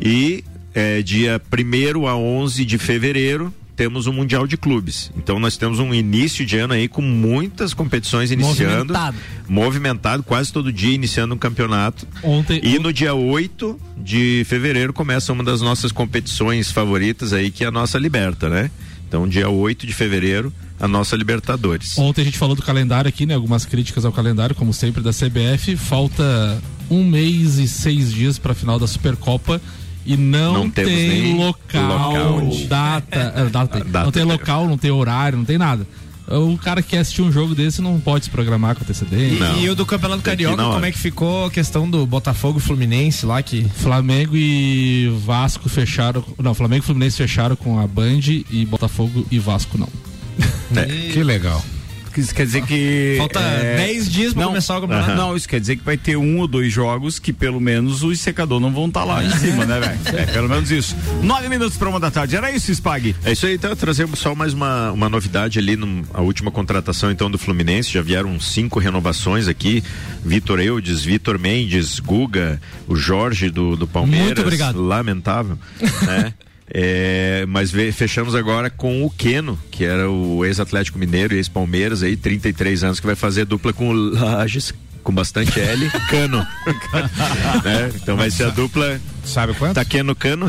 [0.00, 0.44] E
[0.74, 3.52] eh, dia 1 a 11 de fevereiro.
[3.82, 5.10] Temos o Mundial de Clubes.
[5.16, 8.92] Então nós temos um início de ano aí com muitas competições iniciando.
[8.94, 9.16] Movimentado.
[9.48, 12.06] Movimentado, quase todo dia iniciando um campeonato.
[12.22, 12.60] Ontem.
[12.62, 17.66] E no dia 8 de fevereiro começa uma das nossas competições favoritas aí, que é
[17.66, 18.70] a nossa Liberta, né?
[19.08, 21.98] Então, dia 8 de fevereiro, a nossa Libertadores.
[21.98, 23.34] Ontem a gente falou do calendário aqui, né?
[23.34, 25.76] Algumas críticas ao calendário, como sempre, da CBF.
[25.76, 29.60] Falta um mês e seis dias para a final da Supercopa.
[30.04, 32.50] E não, Não temos tem nem local, local.
[32.66, 34.04] data, é, data, Data.
[34.04, 35.86] não tem local, não tem horário, não tem nada.
[36.28, 39.44] O cara que quer assistir um jogo desse não pode se programar com antecedência.
[39.58, 42.62] E, e o do Campeonato Carioca, como é que ficou a questão do Botafogo e
[42.62, 43.64] Fluminense lá que.
[43.76, 46.24] Flamengo e Vasco fecharam.
[46.38, 49.88] Não, Flamengo e Fluminense fecharam com a Band e Botafogo e Vasco não.
[51.12, 51.62] Que legal.
[52.20, 53.14] Isso quer dizer que.
[53.18, 55.14] Falta é, 10 dias pra não, começar o campeonato.
[55.14, 58.20] Não, isso quer dizer que vai ter um ou dois jogos que pelo menos os
[58.20, 60.18] secadores não vão estar lá em cima, né, velho?
[60.18, 60.96] É, pelo menos isso.
[61.22, 62.36] Nove minutos para uma da tarde.
[62.36, 63.14] Era isso, Spag?
[63.24, 67.10] É isso aí, então trazemos só mais uma, uma novidade ali, num- a última contratação
[67.10, 69.82] então do Fluminense, já vieram cinco renovações aqui,
[70.24, 74.26] Vitor Eudes, Vitor Mendes, Guga, o Jorge do, do Palmeiras.
[74.26, 74.80] Muito obrigado.
[74.82, 75.58] Lamentável,
[76.06, 76.34] né?
[76.68, 82.16] É, mas fechamos agora com o Queno, que era o ex-Atlético Mineiro e ex-Palmeiras aí,
[82.16, 86.38] 33 anos, que vai fazer dupla com o Lages, com bastante L, Cano.
[87.64, 87.92] né?
[87.94, 89.00] Então vai ser a dupla.
[89.24, 89.74] Sabe quanto?
[89.74, 90.46] Taqueno Cano.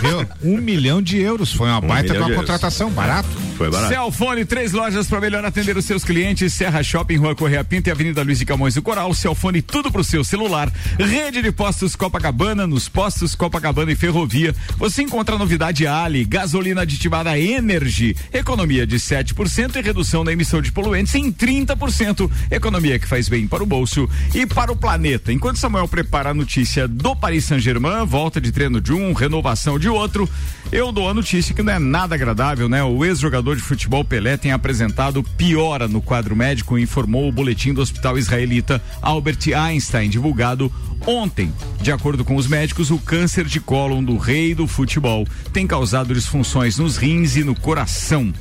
[0.00, 0.26] Viu?
[0.42, 1.52] Um milhão de euros.
[1.52, 2.46] Foi uma Um baita milhão com a de euros.
[2.50, 2.90] contratação.
[2.90, 3.28] Barato.
[3.56, 3.88] Foi barato.
[3.92, 6.52] Celfone, três lojas para melhor atender os seus clientes.
[6.52, 9.12] Serra Shopping, Rua Correia Pinto e Avenida Luiz de Camões do Coral.
[9.14, 10.70] Celfone, tudo pro seu celular.
[10.98, 14.54] Rede de postos Copacabana, nos postos Copacabana e Ferrovia.
[14.76, 18.16] Você encontra a novidade Ali, gasolina aditivada Energy.
[18.32, 22.30] Economia de 7% e redução na emissão de poluentes em 30%.
[22.50, 25.32] Economia que faz bem para o bolso e para o planeta.
[25.32, 29.90] Enquanto Samuel prepara a notícia do Paris Saint-Germain, volta de treino de um, renovação de
[29.90, 30.26] outro,
[30.72, 32.82] eu dou a notícia que não é nada agradável, né?
[32.82, 37.82] O ex-jogador de futebol Pelé tem apresentado piora no quadro médico, informou o boletim do
[37.82, 40.72] Hospital Israelita Albert Einstein, divulgado
[41.06, 41.52] ontem.
[41.80, 46.14] De acordo com os médicos, o câncer de cólon do rei do futebol tem causado
[46.14, 48.32] disfunções nos rins e no coração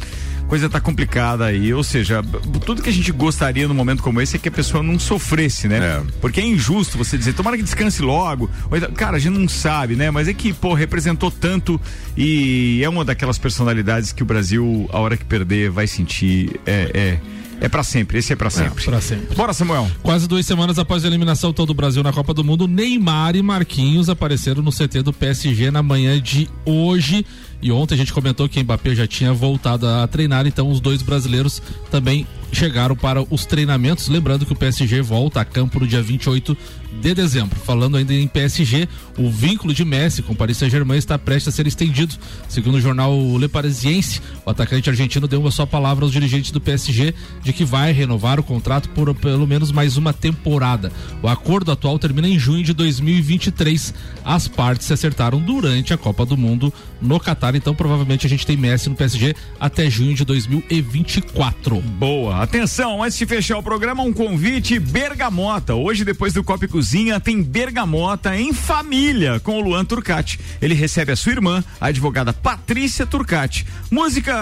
[0.47, 2.21] coisa tá complicada aí, ou seja,
[2.65, 5.67] tudo que a gente gostaria num momento como esse é que a pessoa não sofresse,
[5.67, 6.03] né?
[6.21, 8.49] Porque é injusto você dizer, tomara que descanse logo.
[8.71, 10.11] Então, Cara, a gente não sabe, né?
[10.11, 11.79] Mas é que, pô, representou tanto
[12.15, 16.59] e é uma daquelas personalidades que o Brasil, a hora que perder, vai sentir.
[16.65, 17.19] É, é,
[17.61, 18.83] é para sempre, esse é para sempre.
[18.83, 19.35] pra sempre.
[19.35, 19.89] Bora, Samuel.
[20.01, 23.41] Quase duas semanas após a eliminação todo o Brasil na Copa do Mundo, Neymar e
[23.41, 27.25] Marquinhos apareceram no CT do PSG na manhã de hoje.
[27.63, 31.01] E ontem a gente comentou que Mbappé já tinha voltado a treinar, então os dois
[31.01, 34.07] brasileiros também chegaram para os treinamentos.
[34.07, 36.57] Lembrando que o PSG volta a campo no dia 28
[37.01, 37.59] de dezembro.
[37.59, 38.87] Falando ainda em PSG,
[39.17, 42.15] o vínculo de Messi com Paris Saint-Germain está prestes a ser estendido.
[42.47, 46.61] Segundo o jornal Le Parisiense, o atacante argentino deu uma só palavra aos dirigentes do
[46.61, 50.91] PSG de que vai renovar o contrato por pelo menos mais uma temporada.
[51.21, 53.93] O acordo atual termina em junho de 2023.
[54.23, 58.45] As partes se acertaram durante a Copa do Mundo no Catar, então provavelmente a gente
[58.45, 61.81] tem Messi no PSG até junho de 2024.
[61.81, 62.42] Boa.
[62.43, 65.75] Atenção, antes de fechar o programa, um convite Bergamota.
[65.75, 70.37] Hoje, depois do Copa e Cozinha, tem Bergamota em família com o Luan Turcati.
[70.61, 73.65] Ele recebe a sua irmã, a advogada Patrícia Turcati.
[73.89, 74.33] Música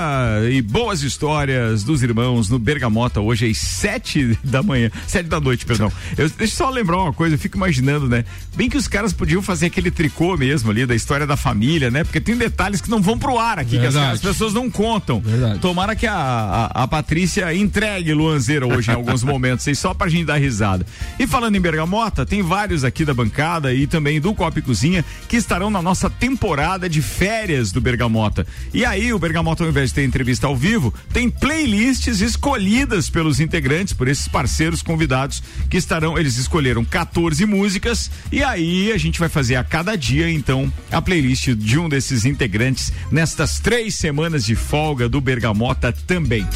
[0.49, 5.63] e boas histórias dos irmãos no Bergamota hoje às sete da manhã, sete da noite,
[5.63, 5.91] perdão.
[6.17, 8.25] Eu, deixa eu só lembrar uma coisa, eu fico imaginando, né?
[8.55, 12.03] Bem que os caras podiam fazer aquele tricô mesmo ali da história da família, né?
[12.03, 14.15] Porque tem detalhes que não vão pro ar aqui, que as, Verdade.
[14.15, 15.21] as pessoas não contam.
[15.61, 20.09] Tomara que a, a, a Patrícia entregue Luanzeira hoje em alguns momentos, aí, só pra
[20.09, 20.85] gente dar risada.
[21.19, 25.03] E falando em Bergamota, tem vários aqui da bancada e também do Copa e Cozinha
[25.27, 28.45] que estarão na nossa temporada de férias do Bergamota.
[28.73, 33.39] E aí, o Bergamota, ao invés de ter entrevista ao vivo, tem playlists escolhidas pelos
[33.39, 36.17] integrantes, por esses parceiros convidados que estarão.
[36.17, 41.01] Eles escolheram 14 músicas e aí a gente vai fazer a cada dia, então, a
[41.01, 46.47] playlist de um desses integrantes nestas três semanas de folga do Bergamota também.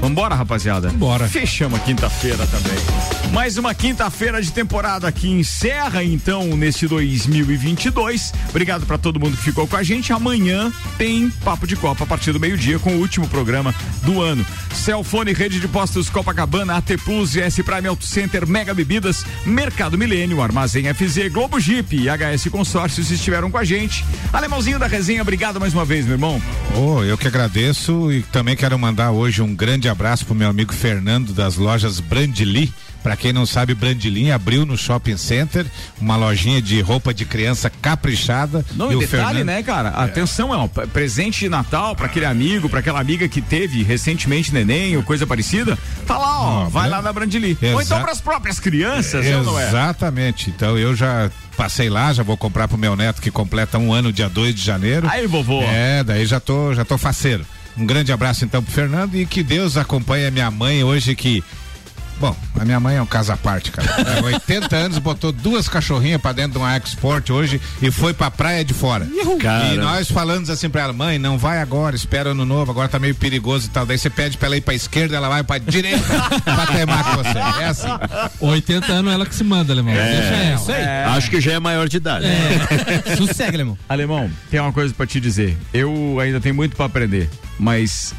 [0.00, 0.65] Vambora, rapaziada?
[0.90, 1.28] Bora.
[1.28, 3.32] Fechamos a quinta-feira também.
[3.32, 8.32] Mais uma quinta-feira de temporada que encerra então neste 2022.
[8.48, 10.12] Obrigado pra todo mundo que ficou com a gente.
[10.12, 14.44] Amanhã tem Papo de Copa a partir do meio-dia com o último programa do ano.
[14.74, 20.42] Celfone, Rede de Postos Copacabana, AT Plus, GS Prime Auto Center, Mega Bebidas, Mercado Milênio,
[20.42, 24.04] Armazém FZ, Globo Jeep e HS Consórcios estiveram com a gente.
[24.32, 26.42] Alemãozinho da resenha, obrigado mais uma vez, meu irmão.
[26.74, 30.55] Oh, eu que agradeço e também quero mandar hoje um grande abraço pro meu amigo
[30.64, 32.72] Fernando das lojas Brandili.
[33.02, 35.64] Pra quem não sabe, Brandilin abriu no Shopping Center
[36.00, 38.64] uma lojinha de roupa de criança caprichada.
[38.74, 39.90] Não, e, detalhe, né, cara?
[39.90, 44.52] Atenção, é um presente de Natal pra aquele amigo, pra aquela amiga que teve recentemente
[44.52, 45.78] neném ou coisa parecida.
[46.04, 46.96] Tá lá, ó, Ah, vai né?
[46.96, 47.56] lá na Brandili.
[47.62, 49.68] Ou então Exa- pras próprias crianças, é não é?
[49.68, 50.50] Exatamente.
[50.50, 54.12] Então eu já passei lá, já vou comprar pro meu neto que completa um ano
[54.12, 55.06] dia 2 de janeiro.
[55.08, 55.62] Aí, vovô.
[55.62, 57.46] É, daí já tô, já tô faceiro.
[57.76, 61.42] Um grande abraço então pro Fernando e que Deus acompanhe a minha mãe hoje que
[62.18, 63.86] Bom, a minha mãe é um caso à parte, cara.
[64.18, 68.30] É, 80 anos, botou duas cachorrinhas pra dentro de uma Export hoje e foi pra
[68.30, 69.06] praia de fora.
[69.38, 69.74] Cara.
[69.74, 72.98] E nós falando assim pra ela, mãe, não vai agora, espera ano novo, agora tá
[72.98, 73.84] meio perigoso e tal.
[73.84, 76.06] Daí você pede pra ela ir pra esquerda, ela vai pra direita
[76.42, 77.38] pra teimar com você.
[77.62, 77.88] É assim.
[78.40, 79.92] 80 anos ela que se manda, alemão.
[79.92, 80.72] Deixa ela.
[80.72, 81.04] É.
[81.04, 82.26] Acho que já é maior de idade.
[83.16, 83.78] Sossega, alemão.
[83.86, 85.56] Alemão, tem uma coisa pra te dizer.
[85.72, 87.28] Eu ainda tenho muito pra aprender,
[87.58, 88.14] mas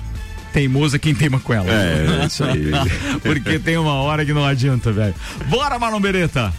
[0.53, 1.69] teimosa quem teima com ela.
[1.69, 2.71] É, isso aí.
[3.21, 5.13] Porque tem uma hora que não adianta, velho.
[5.49, 6.53] Bora, Marlon Beretta.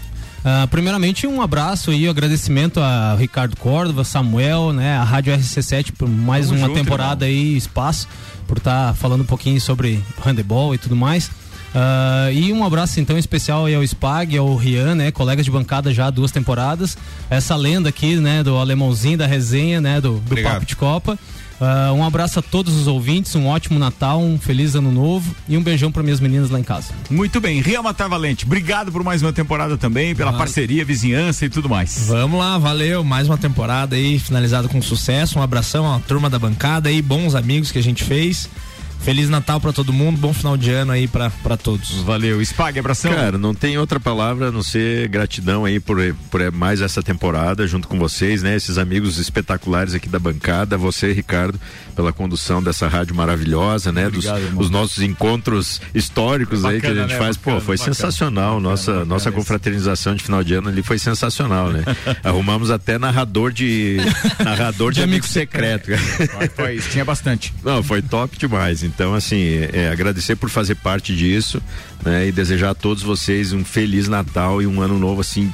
[0.45, 5.93] Ah, primeiramente, um abraço e um agradecimento a Ricardo Córdova, Samuel, né, a Rádio RC7
[5.93, 8.09] por mais Tamo uma junto, temporada aí, espaço,
[8.47, 11.31] por estar falando um pouquinho sobre handebol e tudo mais.
[11.74, 15.93] Ah, e um abraço então especial aí ao Spag, ao Rian, né, colegas de bancada
[15.93, 16.97] já há duas temporadas.
[17.29, 20.43] Essa lenda aqui, né, do alemãozinho da resenha, né, do, do.
[20.43, 21.18] Papo de Copa.
[21.61, 25.57] Ah, um abraço a todos os ouvintes, um ótimo Natal, um feliz ano novo e
[25.57, 26.93] um beijão para minhas meninas lá em casa.
[27.11, 31.49] Muito bem, Ria Matar Valente, obrigado por mais uma temporada também, pela parceria, vizinhança e
[31.49, 32.07] tudo mais.
[32.07, 33.03] Vamos lá, valeu.
[33.03, 35.39] Mais uma temporada aí, finalizada com sucesso.
[35.39, 38.49] Um abração à turma da bancada aí, bons amigos que a gente fez.
[39.01, 41.92] Feliz Natal pra todo mundo, bom final de ano aí pra pra todos.
[42.03, 43.12] Valeu, Spag, abração.
[43.14, 45.99] Cara, não tem outra palavra a não ser gratidão aí por,
[46.30, 48.55] por mais essa temporada junto com vocês, né?
[48.57, 51.59] Esses amigos espetaculares aqui da bancada, você, Ricardo,
[51.96, 54.05] pela condução dessa rádio maravilhosa, né?
[54.11, 54.62] Dos, Obrigado, irmão.
[54.62, 57.18] os nossos encontros históricos aí que a Bacana, gente né?
[57.18, 57.36] faz.
[57.36, 57.94] Pô, Bacana, foi bacana.
[57.94, 58.61] sensacional.
[58.61, 61.82] nossa bacana nossa confraternização de final de ano ali foi sensacional, né?
[62.22, 63.96] Arrumamos até narrador de
[64.44, 65.90] narrador de, amigo secreto.
[65.96, 67.55] Foi, foi isso, tinha bastante.
[67.64, 68.88] Não, foi top demais.
[68.89, 71.62] Então, assim, é, agradecer por fazer parte disso,
[72.05, 72.26] né?
[72.26, 75.53] E desejar a todos vocês um feliz Natal e um ano novo, assim,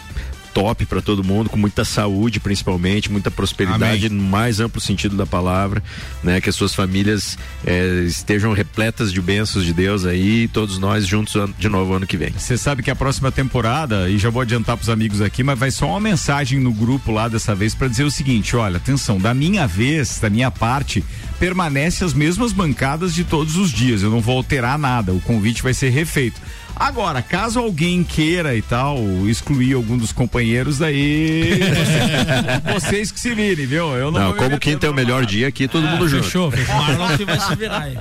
[0.55, 5.27] top para todo mundo, com muita saúde, principalmente, muita prosperidade no mais amplo sentido da
[5.27, 5.83] palavra,
[6.23, 6.41] né?
[6.41, 7.37] Que as suas famílias
[7.67, 12.07] é, estejam repletas de bênçãos de Deus aí, e todos nós juntos de novo ano
[12.07, 12.31] que vem.
[12.31, 15.73] Você sabe que a próxima temporada, e já vou adiantar pros amigos aqui, mas vai
[15.73, 19.35] só uma mensagem no grupo lá dessa vez para dizer o seguinte: olha, atenção, da
[19.35, 21.05] minha vez, da minha parte,
[21.41, 24.03] permanece as mesmas bancadas de todos os dias.
[24.03, 26.41] Eu não vou alterar nada, o convite vai ser refeito.
[26.77, 28.99] Agora, caso alguém queira e tal,
[29.29, 31.61] excluir algum dos companheiros companheiros aí.
[31.61, 33.95] Vocês, vocês que se virem, viu?
[33.95, 36.25] Eu não, Não, como quinta é o melhor dia aqui, todo mundo junto.
[36.25, 36.75] Fechou, fechou.
[36.75, 37.95] Marlon que vai se virar aí.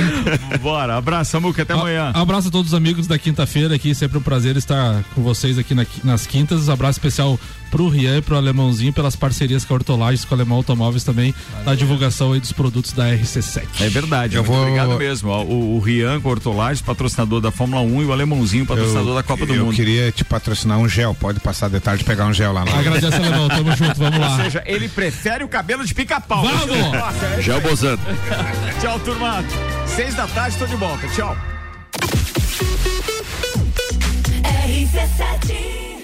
[0.62, 2.12] Bora, abraço, Samuca, até amanhã.
[2.14, 5.58] A- Abraço a todos os amigos da quinta-feira aqui, sempre um prazer estar com vocês
[5.58, 6.68] aqui na- nas quintas.
[6.68, 7.38] Abraço especial
[7.70, 11.34] pro Rian e pro Alemãozinho pelas parcerias com a Hortolagens, com o Alemão Automóveis também,
[11.64, 13.64] na divulgação aí dos produtos da RC7.
[13.80, 15.28] É verdade, Eu muito vou- obrigado mesmo.
[15.30, 15.42] ó.
[15.42, 19.54] O, o Rian Cortolage, patrocinador da Fórmula 1 e o Alemãozinho, patrocinador da Copa do
[19.54, 19.74] eu Mundo.
[19.74, 21.14] queria te patrocinar um gel.
[21.14, 22.64] Pode passar de tarde e pegar um gel lá.
[22.64, 22.74] No...
[22.74, 24.36] Agradece, Alemão, tamo junto, vamos Ou lá.
[24.36, 26.42] seja, ele prefere o cabelo de pica-pau.
[26.42, 26.66] Vamos!
[26.92, 27.60] Nossa, é aí.
[27.60, 28.00] bozando.
[28.80, 29.44] Tchau, turma.
[29.86, 31.06] Seis da tarde, tô de volta.
[31.08, 31.36] Tchau.
[34.66, 35.95] RC7